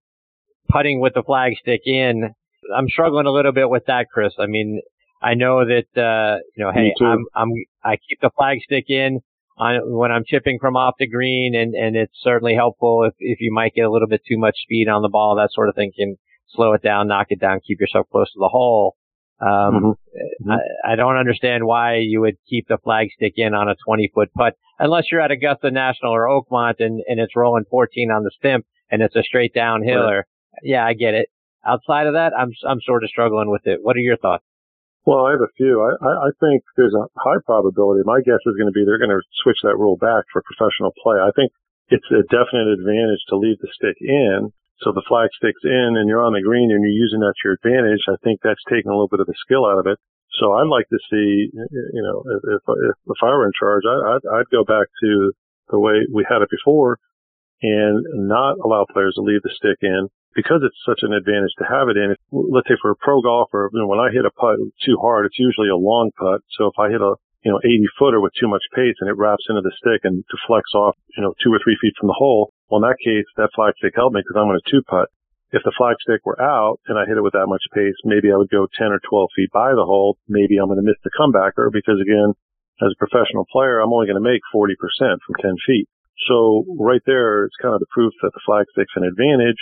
putting 0.70 1.00
with 1.00 1.14
the 1.14 1.24
flagstick 1.24 1.86
in, 1.86 2.34
I'm 2.76 2.88
struggling 2.88 3.26
a 3.26 3.32
little 3.32 3.52
bit 3.52 3.70
with 3.70 3.86
that, 3.88 4.08
Chris. 4.14 4.34
I 4.40 4.48
mean, 4.48 4.82
I 5.22 5.34
know 5.34 5.66
that 5.66 6.02
uh, 6.02 6.40
you 6.56 6.64
know, 6.64 6.72
hey, 6.72 6.94
I'm 7.02 7.26
I'm 7.36 7.50
I 7.84 7.98
keep 7.98 8.20
the 8.22 8.32
flagstick 8.40 8.86
in 8.90 9.20
on 9.58 9.98
when 9.98 10.12
I'm 10.12 10.24
chipping 10.26 10.60
from 10.60 10.76
off 10.76 10.96
the 11.00 11.08
green, 11.08 11.56
and 11.56 11.74
and 11.74 11.96
it's 11.96 12.16
certainly 12.22 12.56
helpful 12.56 13.04
if 13.04 13.14
if 13.20 13.40
you 13.42 13.54
might 13.54 13.74
get 13.74 13.86
a 13.86 13.92
little 13.92 14.08
bit 14.08 14.22
too 14.28 14.38
much 14.38 14.56
speed 14.64 14.88
on 14.88 15.02
the 15.02 15.10
ball, 15.10 15.36
that 15.36 15.52
sort 15.52 15.70
of 15.70 15.76
thing 15.76 15.92
can 15.98 16.16
slow 16.50 16.74
it 16.74 16.82
down, 16.82 17.08
knock 17.08 17.28
it 17.30 17.40
down, 17.40 17.60
keep 17.66 17.80
yourself 17.80 18.08
close 18.12 18.32
to 18.32 18.40
the 18.40 18.50
hole. 18.50 18.96
Um, 19.42 19.96
mm-hmm. 19.96 20.52
I, 20.52 20.94
I 20.94 20.96
don't 20.96 21.18
understand 21.18 21.66
why 21.66 21.98
you 21.98 22.22
would 22.22 22.38
keep 22.50 22.68
the 22.68 22.78
flagstick 22.78 23.34
in 23.36 23.54
on 23.54 23.68
a 23.68 23.76
20 23.86 24.12
foot 24.14 24.34
putt 24.34 24.54
unless 24.80 25.06
you're 25.12 25.22
at 25.22 25.32
Augusta 25.32 25.72
National 25.72 26.14
or 26.14 26.28
Oakmont 26.28 26.76
and, 26.80 27.02
and 27.08 27.20
it's 27.20 27.36
rolling 27.36 27.66
14 27.70 28.12
on 28.12 28.24
the 28.24 28.32
stimp 28.38 28.66
and 28.90 29.02
it's 29.02 29.16
a 29.16 29.24
straight 29.24 29.54
downhill 29.54 30.04
right. 30.04 30.14
or 30.14 30.28
yeah, 30.64 30.86
I 30.86 30.94
get 30.94 31.14
it. 31.14 31.28
Outside 31.66 32.08
of 32.08 32.14
that, 32.14 32.32
I'm 32.38 32.54
I'm 32.64 32.80
sort 32.86 33.04
of 33.04 33.10
struggling 33.10 33.50
with 33.50 33.66
it. 33.66 33.80
What 33.82 33.98
are 33.98 34.06
your 34.06 34.18
thoughts? 34.18 34.46
Well, 35.06 35.26
I 35.26 35.32
have 35.32 35.42
a 35.42 35.54
few. 35.58 35.82
I, 35.82 36.30
I 36.30 36.32
think 36.40 36.64
there's 36.78 36.94
a 36.94 37.06
high 37.18 37.42
probability. 37.46 38.02
My 38.06 38.22
guess 38.22 38.42
is 38.46 38.58
going 38.58 38.70
to 38.70 38.74
be 38.74 38.86
they're 38.86 39.02
going 39.02 39.14
to 39.14 39.22
switch 39.44 39.58
that 39.64 39.78
rule 39.78 39.98
back 39.98 40.26
for 40.32 40.42
professional 40.46 40.94
play. 40.98 41.18
I 41.22 41.30
think 41.36 41.52
it's 41.90 42.10
a 42.10 42.26
definite 42.30 42.74
advantage 42.74 43.22
to 43.30 43.38
leave 43.38 43.60
the 43.62 43.70
stick 43.74 43.98
in. 44.02 44.54
So 44.84 44.92
the 44.92 45.06
flag 45.08 45.30
sticks 45.38 45.64
in 45.64 45.96
and 45.96 46.10
you're 46.10 46.24
on 46.24 46.34
the 46.34 46.44
green 46.44 46.72
and 46.72 46.84
you're 46.84 47.02
using 47.04 47.20
that 47.20 47.34
to 47.40 47.44
your 47.48 47.58
advantage. 47.60 48.04
I 48.08 48.20
think 48.24 48.42
that's 48.44 48.62
taking 48.68 48.92
a 48.92 48.96
little 48.96 49.12
bit 49.12 49.24
of 49.24 49.28
the 49.28 49.40
skill 49.40 49.66
out 49.66 49.80
of 49.80 49.88
it. 49.88 50.00
So 50.40 50.52
I'd 50.52 50.68
like 50.68 50.90
to 50.90 51.00
see, 51.10 51.48
you 51.48 52.04
know, 52.04 52.24
if, 52.28 52.60
if, 52.60 52.96
if 53.08 53.20
I 53.24 53.32
were 53.32 53.48
in 53.48 53.56
charge, 53.56 53.84
I, 53.88 53.96
I'd, 54.16 54.26
I'd 54.40 54.52
go 54.52 54.66
back 54.68 54.88
to 55.02 55.32
the 55.72 55.80
way 55.80 56.04
we 56.12 56.26
had 56.28 56.42
it 56.44 56.50
before 56.52 57.00
and 57.62 58.28
not 58.28 58.60
allow 58.60 58.86
players 58.92 59.16
to 59.16 59.24
leave 59.24 59.42
the 59.44 59.56
stick 59.56 59.80
in 59.82 60.10
because 60.36 60.60
it's 60.62 60.76
such 60.84 61.00
an 61.08 61.16
advantage 61.16 61.56
to 61.58 61.66
have 61.66 61.88
it 61.88 61.96
in. 61.96 62.12
If, 62.12 62.20
let's 62.32 62.68
say 62.68 62.76
for 62.82 62.92
a 62.92 63.00
pro 63.00 63.22
golfer, 63.22 63.72
you 63.72 63.80
know, 63.80 63.88
when 63.88 64.04
I 64.04 64.12
hit 64.12 64.28
a 64.28 64.36
putt 64.36 64.60
too 64.84 65.00
hard, 65.00 65.26
it's 65.26 65.40
usually 65.40 65.72
a 65.72 65.80
long 65.80 66.12
putt. 66.20 66.44
So 66.60 66.68
if 66.68 66.76
I 66.78 66.92
hit 66.92 67.00
a, 67.00 67.16
you 67.48 67.52
know, 67.52 67.60
80 67.64 67.88
footer 67.98 68.20
with 68.20 68.34
too 68.36 68.52
much 68.52 68.64
pace 68.76 69.00
and 69.00 69.10
it 69.10 69.16
wraps 69.16 69.48
into 69.48 69.64
the 69.64 69.72
stick 69.80 70.04
and 70.04 70.26
deflects 70.28 70.76
off, 70.76 71.00
you 71.16 71.24
know, 71.24 71.34
two 71.42 71.54
or 71.54 71.60
three 71.64 71.78
feet 71.80 71.96
from 71.96 72.12
the 72.12 72.20
hole, 72.20 72.52
well, 72.70 72.82
in 72.82 72.88
that 72.90 73.02
case, 73.04 73.26
that 73.38 73.54
flag 73.54 73.74
stick 73.78 73.94
helped 73.96 74.16
me 74.16 74.22
because 74.22 74.38
I'm 74.38 74.50
going 74.50 74.60
to 74.60 74.72
two 74.72 74.82
putt. 74.84 75.10
If 75.54 75.62
the 75.64 75.76
flag 75.78 75.96
stick 76.02 76.26
were 76.26 76.42
out 76.42 76.82
and 76.90 76.98
I 76.98 77.06
hit 77.06 77.18
it 77.18 77.24
with 77.24 77.38
that 77.38 77.48
much 77.48 77.64
pace, 77.72 77.96
maybe 78.04 78.34
I 78.34 78.38
would 78.38 78.50
go 78.50 78.68
10 78.68 78.92
or 78.92 79.00
12 79.00 79.30
feet 79.36 79.52
by 79.54 79.72
the 79.78 79.86
hole. 79.86 80.18
Maybe 80.28 80.58
I'm 80.58 80.68
going 80.68 80.82
to 80.82 80.86
miss 80.86 81.00
the 81.06 81.14
comebacker 81.14 81.70
because 81.72 82.02
again, 82.02 82.34
as 82.82 82.92
a 82.92 83.00
professional 83.00 83.46
player, 83.48 83.80
I'm 83.80 83.94
only 83.94 84.10
going 84.10 84.20
to 84.20 84.26
make 84.26 84.42
40% 84.52 84.76
from 85.00 85.36
10 85.40 85.56
feet. 85.64 85.88
So 86.28 86.66
right 86.80 87.04
there, 87.06 87.46
it's 87.46 87.56
kind 87.62 87.74
of 87.74 87.80
the 87.80 87.92
proof 87.94 88.12
that 88.22 88.34
the 88.34 88.44
flag 88.46 88.66
stick's 88.72 88.98
an 88.98 89.06
advantage. 89.06 89.62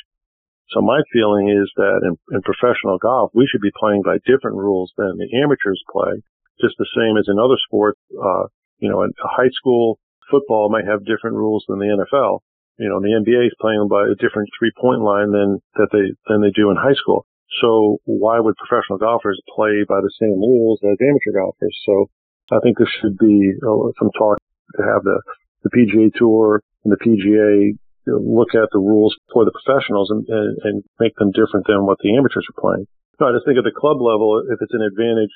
So 0.71 0.81
my 0.81 1.01
feeling 1.11 1.49
is 1.49 1.69
that 1.75 2.01
in, 2.07 2.17
in, 2.33 2.41
professional 2.41 2.97
golf, 2.97 3.29
we 3.35 3.45
should 3.45 3.61
be 3.61 3.73
playing 3.77 4.01
by 4.01 4.17
different 4.25 4.57
rules 4.57 4.91
than 4.97 5.17
the 5.17 5.29
amateurs 5.43 5.81
play, 5.91 6.23
just 6.61 6.73
the 6.79 6.89
same 6.95 7.17
as 7.17 7.27
in 7.27 7.37
other 7.37 7.59
sports. 7.67 7.99
Uh, 8.09 8.47
you 8.79 8.89
know, 8.89 9.03
a 9.03 9.09
high 9.21 9.51
school 9.53 9.99
football 10.31 10.69
might 10.69 10.87
have 10.87 11.05
different 11.05 11.35
rules 11.37 11.65
than 11.67 11.79
the 11.79 11.93
NFL. 11.93 12.39
You 12.77 12.89
know, 12.89 12.99
the 12.99 13.13
NBA 13.13 13.47
is 13.47 13.62
playing 13.62 13.88
by 13.89 14.09
a 14.09 14.17
different 14.17 14.49
three 14.57 14.71
point 14.75 15.01
line 15.01 15.31
than 15.31 15.62
that 15.75 15.89
they 15.93 16.13
than 16.27 16.41
they 16.41 16.51
do 16.51 16.71
in 16.71 16.77
high 16.77 16.97
school. 16.97 17.25
So 17.62 18.01
why 18.05 18.39
would 18.39 18.57
professional 18.57 18.97
golfers 18.97 19.39
play 19.53 19.86
by 19.88 20.01
the 20.01 20.13
same 20.17 20.41
rules 20.41 20.81
as 20.81 20.97
amateur 20.97 21.38
golfers? 21.38 21.77
So 21.86 22.09
I 22.51 22.59
think 22.65 22.77
there 22.77 22.89
should 22.89 23.17
be 23.17 23.53
uh, 23.62 23.93
some 23.99 24.09
talk 24.17 24.41
to 24.77 24.81
have 24.81 25.05
the 25.05 25.21
the 25.63 25.69
PGA 25.69 26.12
Tour 26.17 26.63
and 26.83 26.91
the 26.91 26.99
PGA 26.99 27.77
look 28.07 28.51
at 28.51 28.67
the 28.71 28.83
rules 28.83 29.15
for 29.31 29.45
the 29.45 29.55
professionals 29.55 30.12
and, 30.12 30.27
and, 30.27 30.57
and, 30.63 30.83
make 30.99 31.15
them 31.15 31.31
different 31.31 31.63
than 31.67 31.88
what 31.88 31.97
the 32.03 32.12
amateurs 32.12 32.43
are 32.51 32.59
playing. 32.59 32.86
No, 33.19 33.31
I 33.31 33.36
just 33.36 33.47
think 33.47 33.55
at 33.55 33.63
the 33.63 33.71
club 33.71 34.03
level, 34.03 34.43
if 34.43 34.59
it's 34.59 34.75
an 34.75 34.83
advantage, 34.83 35.31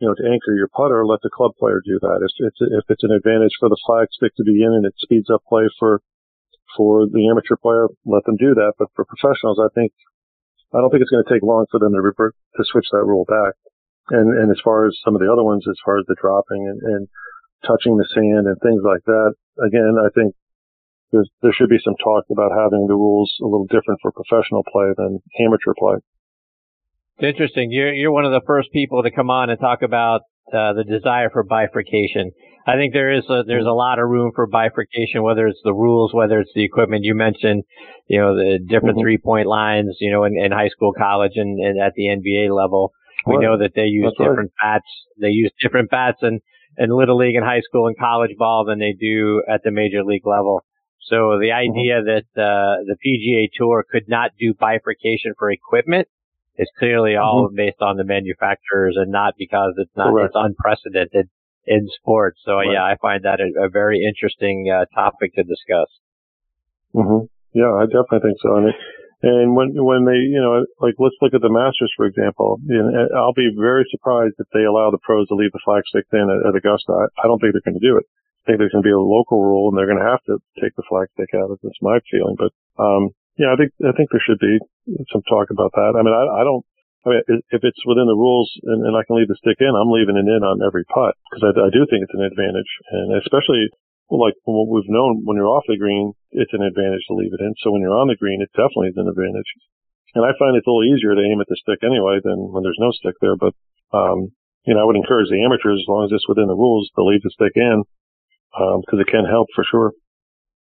you 0.00 0.08
know, 0.08 0.12
to 0.12 0.28
anchor 0.28 0.52
your 0.52 0.68
putter, 0.68 1.06
let 1.06 1.24
the 1.24 1.32
club 1.32 1.56
player 1.56 1.80
do 1.80 1.96
that. 2.04 2.20
If 2.20 2.52
it's, 2.52 2.60
if 2.60 2.84
it's 2.92 3.04
an 3.08 3.16
advantage 3.16 3.56
for 3.56 3.72
the 3.72 3.80
flag 3.88 4.12
stick 4.12 4.36
to 4.36 4.44
be 4.44 4.60
in 4.60 4.72
and 4.76 4.84
it 4.84 4.92
speeds 5.00 5.32
up 5.32 5.40
play 5.48 5.64
for, 5.80 6.04
for 6.76 7.06
the 7.06 7.28
amateur 7.28 7.56
player, 7.56 7.86
let 8.04 8.24
them 8.24 8.36
do 8.36 8.54
that. 8.54 8.74
But 8.78 8.88
for 8.94 9.04
professionals, 9.04 9.58
I 9.62 9.68
think, 9.74 9.92
I 10.74 10.78
don't 10.78 10.90
think 10.90 11.02
it's 11.02 11.10
going 11.10 11.24
to 11.24 11.32
take 11.32 11.42
long 11.42 11.66
for 11.70 11.78
them 11.78 11.92
to 11.92 12.02
revert, 12.02 12.34
to 12.56 12.62
switch 12.64 12.86
that 12.92 13.06
rule 13.06 13.24
back. 13.24 13.54
And, 14.10 14.36
and 14.36 14.50
as 14.50 14.60
far 14.62 14.86
as 14.86 14.98
some 15.04 15.14
of 15.14 15.20
the 15.20 15.32
other 15.32 15.42
ones, 15.42 15.64
as 15.68 15.80
far 15.84 15.98
as 15.98 16.04
the 16.06 16.16
dropping 16.20 16.68
and, 16.68 16.80
and 16.82 17.02
touching 17.64 17.96
the 17.96 18.08
sand 18.12 18.44
and 18.44 18.58
things 18.60 18.82
like 18.84 19.04
that, 19.06 19.32
again, 19.64 19.96
I 19.96 20.10
think 20.12 20.34
there 21.42 21.54
should 21.54 21.70
be 21.70 21.78
some 21.84 21.94
talk 22.02 22.24
about 22.30 22.50
having 22.50 22.86
the 22.88 22.98
rules 22.98 23.32
a 23.40 23.46
little 23.46 23.66
different 23.66 24.00
for 24.02 24.10
professional 24.10 24.64
play 24.66 24.90
than 24.96 25.22
amateur 25.40 25.72
play. 25.78 25.96
It's 27.18 27.28
interesting. 27.38 27.70
You're 27.70 27.94
you're 27.94 28.12
one 28.12 28.24
of 28.24 28.32
the 28.32 28.42
first 28.46 28.72
people 28.72 29.04
to 29.04 29.10
come 29.10 29.30
on 29.30 29.48
and 29.48 29.60
talk 29.60 29.82
about 29.82 30.22
uh, 30.52 30.72
the 30.72 30.82
desire 30.82 31.30
for 31.30 31.44
bifurcation. 31.44 32.32
I 32.66 32.76
think 32.76 32.94
there 32.94 33.12
is 33.12 33.24
a, 33.28 33.42
there's 33.46 33.66
a 33.66 33.76
lot 33.76 33.98
of 33.98 34.08
room 34.08 34.32
for 34.34 34.46
bifurcation, 34.46 35.22
whether 35.22 35.46
it's 35.46 35.60
the 35.64 35.74
rules, 35.74 36.14
whether 36.14 36.40
it's 36.40 36.52
the 36.54 36.64
equipment. 36.64 37.04
You 37.04 37.14
mentioned, 37.14 37.64
you 38.08 38.18
know, 38.20 38.34
the 38.34 38.58
different 38.58 38.96
mm-hmm. 38.96 39.04
three 39.04 39.18
point 39.18 39.46
lines, 39.46 39.96
you 40.00 40.10
know, 40.10 40.24
in, 40.24 40.32
in 40.38 40.50
high 40.50 40.68
school, 40.68 40.92
college, 40.96 41.32
and, 41.36 41.58
and 41.60 41.80
at 41.80 41.92
the 41.94 42.04
NBA 42.04 42.54
level. 42.54 42.92
We 43.26 43.38
know 43.38 43.56
that 43.56 43.72
they 43.74 43.84
use 43.84 44.12
That's 44.18 44.28
different 44.28 44.52
right. 44.62 44.76
bats. 44.76 44.90
They 45.18 45.28
use 45.28 45.50
different 45.62 45.90
bats 45.90 46.18
and 46.20 46.42
in 46.76 46.90
little 46.90 47.16
league 47.16 47.36
and 47.36 47.44
high 47.44 47.60
school 47.60 47.86
and 47.86 47.96
college 47.96 48.32
ball 48.38 48.64
than 48.66 48.78
they 48.78 48.92
do 48.92 49.42
at 49.48 49.62
the 49.62 49.70
major 49.70 50.04
league 50.04 50.26
level. 50.26 50.64
So 51.08 51.38
the 51.38 51.52
mm-hmm. 51.52 51.70
idea 51.70 51.94
mm-hmm. 52.00 52.20
that 52.34 52.42
uh, 52.42 52.84
the 52.84 52.96
PGA 53.00 53.48
Tour 53.54 53.84
could 53.90 54.08
not 54.08 54.32
do 54.38 54.54
bifurcation 54.54 55.32
for 55.38 55.50
equipment 55.50 56.08
is 56.56 56.68
clearly 56.78 57.16
all 57.16 57.46
mm-hmm. 57.46 57.56
based 57.56 57.80
on 57.80 57.96
the 57.96 58.04
manufacturers 58.04 58.96
and 58.98 59.10
not 59.10 59.34
because 59.38 59.74
it's 59.76 59.96
not 59.96 60.10
Correct. 60.10 60.32
it's 60.34 60.36
unprecedented 60.36 61.28
in 61.66 61.88
sports. 62.00 62.40
So 62.44 62.56
right. 62.56 62.72
yeah, 62.72 62.84
I 62.84 62.96
find 63.00 63.24
that 63.24 63.40
a, 63.40 63.66
a 63.66 63.68
very 63.68 64.02
interesting 64.02 64.70
uh, 64.70 64.84
topic 64.94 65.34
to 65.34 65.42
discuss. 65.42 65.90
Mm-hmm. 66.94 67.26
Yeah, 67.52 67.72
I 67.72 67.86
definitely 67.86 68.30
think 68.30 68.38
so. 68.42 68.56
And 68.56 68.68
it, 68.68 68.76
And 69.24 69.56
when 69.56 69.72
when 69.72 70.04
they, 70.04 70.20
you 70.20 70.36
know, 70.36 70.68
like 70.84 71.00
let's 71.00 71.16
look 71.24 71.32
at 71.32 71.40
the 71.40 71.48
Masters 71.48 71.92
for 71.96 72.04
example. 72.04 72.60
And 72.68 73.08
I'll 73.16 73.32
be 73.32 73.48
very 73.56 73.88
surprised 73.88 74.36
if 74.36 74.48
they 74.52 74.68
allow 74.68 74.90
the 74.92 75.00
pros 75.00 75.28
to 75.28 75.34
leave 75.34 75.52
the 75.52 75.64
flag 75.64 75.80
stick 75.88 76.04
in 76.12 76.28
at, 76.28 76.44
at 76.44 76.58
Augusta. 76.60 76.92
I, 76.92 77.08
I 77.16 77.24
don't 77.24 77.40
think 77.40 77.56
they're 77.56 77.64
going 77.64 77.80
to 77.80 77.88
do 77.88 77.96
it. 77.96 78.04
I 78.44 78.52
think 78.52 78.58
there's 78.60 78.76
going 78.76 78.84
to 78.84 78.90
be 78.92 78.92
a 78.92 79.00
local 79.00 79.40
rule, 79.40 79.72
and 79.72 79.78
they're 79.78 79.88
going 79.88 80.04
to 80.04 80.12
have 80.12 80.20
to 80.28 80.36
take 80.60 80.76
the 80.76 80.84
flag 80.84 81.08
stick 81.16 81.32
out. 81.32 81.48
That's 81.48 81.80
my 81.80 81.96
feeling. 82.12 82.36
But 82.36 82.52
um, 82.76 83.16
yeah, 83.40 83.48
I 83.48 83.56
think 83.56 83.72
I 83.80 83.96
think 83.96 84.12
there 84.12 84.20
should 84.20 84.42
be 84.44 84.60
some 85.08 85.24
talk 85.24 85.48
about 85.48 85.72
that. 85.72 85.96
I 85.96 86.04
mean, 86.04 86.12
I, 86.12 86.24
I 86.28 86.44
don't. 86.44 86.60
I 87.04 87.06
mean, 87.12 87.22
if 87.52 87.60
it's 87.60 87.84
within 87.84 88.08
the 88.08 88.16
rules 88.16 88.48
and, 88.64 88.80
and 88.88 88.96
I 88.96 89.04
can 89.04 89.20
leave 89.20 89.28
the 89.28 89.36
stick 89.36 89.60
in, 89.60 89.76
I'm 89.76 89.92
leaving 89.92 90.16
it 90.16 90.24
in 90.24 90.40
on 90.40 90.64
every 90.64 90.88
putt 90.88 91.14
because 91.28 91.44
I, 91.44 91.52
I 91.52 91.68
do 91.68 91.84
think 91.84 92.00
it's 92.00 92.16
an 92.16 92.24
advantage, 92.24 92.72
and 92.90 93.20
especially 93.20 93.68
like 94.12 94.36
what 94.44 94.68
we've 94.68 94.88
known, 94.88 95.24
when 95.24 95.36
you're 95.36 95.48
off 95.48 95.64
the 95.68 95.80
green, 95.80 96.12
it's 96.32 96.52
an 96.52 96.62
advantage 96.62 97.04
to 97.08 97.16
leave 97.16 97.32
it 97.32 97.40
in. 97.40 97.54
So 97.60 97.72
when 97.72 97.80
you're 97.80 97.96
on 97.96 98.08
the 98.08 98.20
green, 98.20 98.42
it 98.42 98.52
definitely 98.52 98.92
is 98.92 99.00
an 99.00 99.08
advantage. 99.08 99.48
And 100.14 100.22
I 100.22 100.36
find 100.38 100.54
it's 100.54 100.66
a 100.66 100.70
little 100.70 100.86
easier 100.86 101.16
to 101.16 101.24
aim 101.24 101.40
at 101.40 101.48
the 101.48 101.58
stick 101.58 101.82
anyway 101.82 102.20
than 102.22 102.52
when 102.52 102.62
there's 102.62 102.78
no 102.78 102.92
stick 102.92 103.16
there. 103.20 103.34
But, 103.34 103.56
um, 103.90 104.30
you 104.68 104.74
know, 104.74 104.80
I 104.80 104.86
would 104.86 105.00
encourage 105.00 105.28
the 105.28 105.42
amateurs, 105.42 105.82
as 105.82 105.88
long 105.88 106.04
as 106.06 106.12
it's 106.12 106.28
within 106.28 106.46
the 106.46 106.58
rules, 106.58 106.90
to 106.94 107.02
leave 107.02 107.24
the 107.24 107.34
stick 107.34 107.56
in, 107.56 107.82
because 108.52 108.98
um, 108.98 109.02
it 109.02 109.10
can 109.10 109.26
help 109.26 109.48
for 109.56 109.64
sure. 109.66 109.92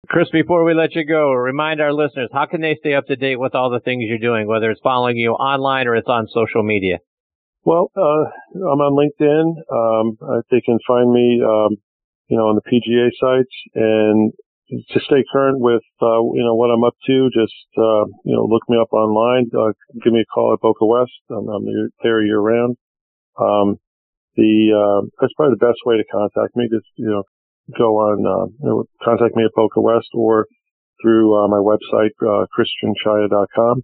Chris, 0.08 0.28
before 0.32 0.66
we 0.66 0.74
let 0.74 0.96
you 0.96 1.06
go, 1.06 1.32
remind 1.32 1.82
our 1.82 1.94
listeners, 1.94 2.30
how 2.34 2.46
can 2.46 2.62
they 2.62 2.76
stay 2.80 2.94
up 2.94 3.06
to 3.08 3.16
date 3.16 3.40
with 3.40 3.56
all 3.56 3.70
the 3.70 3.80
things 3.80 4.04
you're 4.06 4.20
doing, 4.20 4.48
whether 4.48 4.70
it's 4.70 4.82
following 4.84 5.16
you 5.18 5.32
online 5.32 5.88
or 5.88 5.96
it's 5.96 6.10
on 6.10 6.28
social 6.28 6.62
media? 6.62 6.98
Well, 7.64 7.90
uh, 7.96 8.28
I'm 8.60 8.82
on 8.84 9.00
LinkedIn. 9.00 9.56
Um, 9.72 10.44
they 10.52 10.60
can 10.60 10.78
find 10.86 11.12
me, 11.12 11.40
um, 11.42 11.78
you 12.28 12.38
know, 12.38 12.52
on 12.52 12.60
the 12.60 12.68
PGA 12.68 13.10
sites 13.16 13.56
and 13.76 14.34
to 14.70 15.00
stay 15.00 15.24
current 15.32 15.60
with, 15.60 15.84
uh, 16.02 16.20
you 16.36 16.44
know, 16.44 16.56
what 16.56 16.68
I'm 16.68 16.84
up 16.84 16.96
to, 17.08 17.30
just, 17.32 17.54
uh, 17.78 18.04
you 18.26 18.36
know, 18.36 18.44
look 18.44 18.64
me 18.68 18.78
up 18.82 18.92
online, 18.92 19.50
uh, 19.56 19.72
give 20.04 20.12
me 20.12 20.22
a 20.22 20.26
call 20.34 20.54
at 20.54 20.60
Boca 20.60 20.86
West. 20.86 21.12
I'm, 21.30 21.48
I'm 21.48 21.66
there 22.04 22.22
year 22.24 22.40
round. 22.40 22.76
Um, 23.40 23.78
the, 24.36 24.74
uh, 24.74 25.08
that's 25.22 25.34
probably 25.38 25.56
the 25.60 25.66
best 25.66 25.80
way 25.86 25.96
to 25.96 26.04
contact 26.12 26.56
me. 26.56 26.68
Just, 26.72 26.88
you 26.96 27.08
know, 27.08 27.24
go 27.72 27.98
on, 27.98 28.26
uh, 28.26 28.46
you 28.60 28.70
know, 28.70 28.84
contact 29.04 29.36
me 29.36 29.46
at 29.46 29.56
Boca 29.56 29.82
West 29.82 30.10
or 30.14 30.48
through, 31.02 31.36
uh, 31.36 31.48
my 31.48 31.60
website, 31.60 32.14
uh, 32.22 32.46
christianchaya.com. 32.52 33.84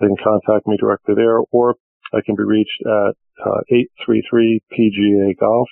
They 0.00 0.06
can 0.06 0.16
contact 0.22 0.66
me 0.66 0.76
directly 0.78 1.14
there 1.14 1.40
or 1.50 1.76
I 2.12 2.20
can 2.24 2.36
be 2.36 2.44
reached 2.44 2.80
at, 2.86 3.14
uh, 3.44 3.60
833 3.68 4.60
PGA 4.72 5.34
Golf. 5.38 5.68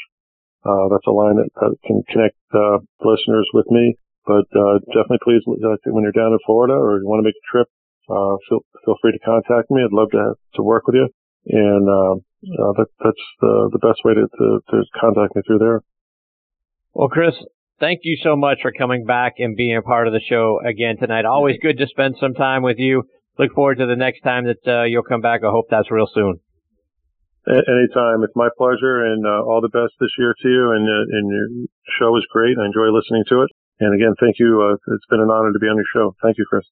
Uh, 0.64 0.88
that's 0.90 1.06
a 1.06 1.12
line 1.12 1.36
that, 1.36 1.50
that 1.60 1.76
can 1.86 2.02
connect 2.10 2.36
uh, 2.52 2.78
listeners 3.00 3.48
with 3.54 3.66
me. 3.70 3.96
But 4.26 4.50
uh, 4.50 4.82
definitely, 4.90 5.22
please, 5.22 5.42
uh, 5.46 5.78
when 5.94 6.02
you're 6.02 6.12
down 6.12 6.32
in 6.34 6.42
Florida 6.44 6.74
or 6.74 6.98
you 6.98 7.06
want 7.06 7.22
to 7.22 7.28
make 7.28 7.38
a 7.38 7.46
trip, 7.46 7.68
uh, 8.10 8.34
feel 8.48 8.60
feel 8.84 8.98
free 9.00 9.12
to 9.12 9.22
contact 9.22 9.70
me. 9.70 9.82
I'd 9.82 9.94
love 9.94 10.10
to 10.10 10.34
to 10.58 10.62
work 10.62 10.86
with 10.86 10.96
you, 10.96 11.08
and 11.46 11.88
uh, 11.88 12.14
uh, 12.18 12.72
that, 12.78 12.86
that's 13.02 13.24
the 13.40 13.70
the 13.70 13.78
best 13.78 14.02
way 14.04 14.14
to, 14.14 14.26
to 14.26 14.46
to 14.70 14.76
contact 14.98 15.34
me 15.36 15.42
through 15.46 15.58
there. 15.58 15.80
Well, 16.96 17.12
Chris, 17.12 17.34
thank 17.78 18.00
you 18.04 18.16
so 18.24 18.36
much 18.36 18.60
for 18.62 18.72
coming 18.72 19.04
back 19.04 19.34
and 19.36 19.54
being 19.54 19.76
a 19.76 19.82
part 19.82 20.06
of 20.06 20.14
the 20.14 20.24
show 20.30 20.60
again 20.64 20.96
tonight. 20.96 21.26
Always 21.26 21.58
good 21.60 21.76
to 21.76 21.86
spend 21.88 22.16
some 22.18 22.32
time 22.32 22.62
with 22.62 22.78
you. 22.78 23.02
Look 23.38 23.52
forward 23.52 23.76
to 23.84 23.86
the 23.86 24.00
next 24.00 24.22
time 24.22 24.46
that 24.46 24.64
uh, 24.66 24.84
you'll 24.84 25.04
come 25.04 25.20
back. 25.20 25.42
I 25.44 25.50
hope 25.50 25.66
that's 25.68 25.90
real 25.90 26.08
soon. 26.08 26.40
Anytime. 27.46 28.24
It's 28.24 28.32
my 28.34 28.48
pleasure 28.56 29.04
and 29.04 29.26
uh, 29.26 29.44
all 29.44 29.60
the 29.60 29.68
best 29.68 29.92
this 30.00 30.08
year 30.16 30.32
to 30.40 30.48
you. 30.48 30.72
And, 30.72 30.88
uh, 30.88 31.18
and 31.18 31.28
your 31.28 31.68
show 32.00 32.16
is 32.16 32.24
great. 32.32 32.56
I 32.56 32.64
enjoy 32.64 32.88
listening 32.88 33.24
to 33.28 33.42
it. 33.42 33.50
And 33.78 33.92
again, 33.94 34.14
thank 34.18 34.36
you. 34.38 34.64
Uh, 34.64 34.94
it's 34.94 35.06
been 35.10 35.20
an 35.20 35.28
honor 35.28 35.52
to 35.52 35.58
be 35.58 35.66
on 35.66 35.76
your 35.76 35.84
show. 35.92 36.16
Thank 36.22 36.38
you, 36.38 36.46
Chris. 36.48 36.64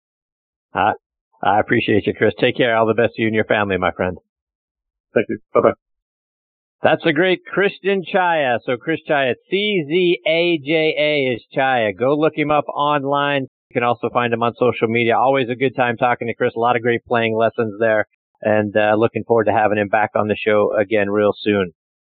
Uh, 0.73 0.95
I 1.43 1.61
appreciate 1.61 2.07
you, 2.07 2.15
Chris. 2.17 2.33
Take 2.41 2.57
care. 2.57 2.75
All 2.79 2.87
the 2.87 2.95
best 2.95 3.13
to 3.17 3.21
you 3.21 3.29
and 3.29 3.35
your 3.35 3.45
family, 3.45 3.77
my 3.77 3.93
friend. 3.93 4.17
Thank 5.13 5.27
you. 5.29 5.39
Bye 5.53 5.61
bye. 5.61 5.84
That's 6.85 7.07
a 7.07 7.15
great 7.15 7.47
Christian 7.47 8.03
Czaja. 8.05 8.59
So 8.67 8.77
Chris 8.77 9.01
Czaja, 9.09 9.33
C-Z-A-J-A 9.49 11.35
is 11.35 11.43
Chaya. 11.57 11.99
Go 11.99 12.15
look 12.15 12.35
him 12.37 12.51
up 12.51 12.67
online. 12.69 13.45
You 13.71 13.73
can 13.73 13.83
also 13.83 14.11
find 14.13 14.35
him 14.35 14.43
on 14.43 14.53
social 14.59 14.89
media. 14.89 15.17
Always 15.17 15.49
a 15.49 15.55
good 15.55 15.75
time 15.75 15.97
talking 15.97 16.29
to 16.29 16.35
Chris. 16.35 16.53
A 16.55 16.61
lot 16.61 16.77
of 16.77 16.83
great 16.83 17.03
playing 17.07 17.39
lessons 17.39 17.77
there 17.81 18.05
and 18.43 18.77
uh, 18.77 18.97
looking 18.99 19.25
forward 19.27 19.45
to 19.45 19.53
having 19.53 19.79
him 19.79 19.89
back 19.89 20.11
on 20.15 20.29
the 20.29 20.37
show 20.37 20.77
again 20.79 21.09
real 21.09 21.33
soon. 21.35 21.73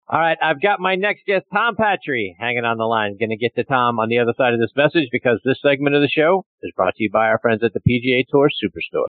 All 0.10 0.19
right, 0.19 0.38
I've 0.41 0.62
got 0.62 0.82
my 0.82 0.95
next 0.95 1.21
guest, 1.25 1.45
Tom 1.53 1.75
Patry, 1.77 2.36
hanging 2.38 2.65
on 2.65 2.77
the 2.77 2.84
line. 2.84 3.15
Going 3.17 3.30
to 3.30 3.38
get 3.38 3.56
to 3.56 3.63
Tom 3.63 3.99
on 3.99 4.10
the 4.10 4.19
other 4.19 4.34
side 4.38 4.53
of 4.53 4.60
this 4.60 4.75
message 4.75 5.08
because 5.13 5.39
this 5.45 5.62
segment 5.62 5.95
of 5.95 6.01
the 6.01 6.10
show 6.10 6.43
is 6.62 6.73
brought 6.75 6.95
to 6.95 7.03
you 7.03 7.10
by 7.10 7.27
our 7.27 7.39
friends 7.39 7.63
at 7.63 7.71
the 7.71 7.80
PGA 7.80 8.25
Tour 8.30 8.49
Superstore. 8.49 9.08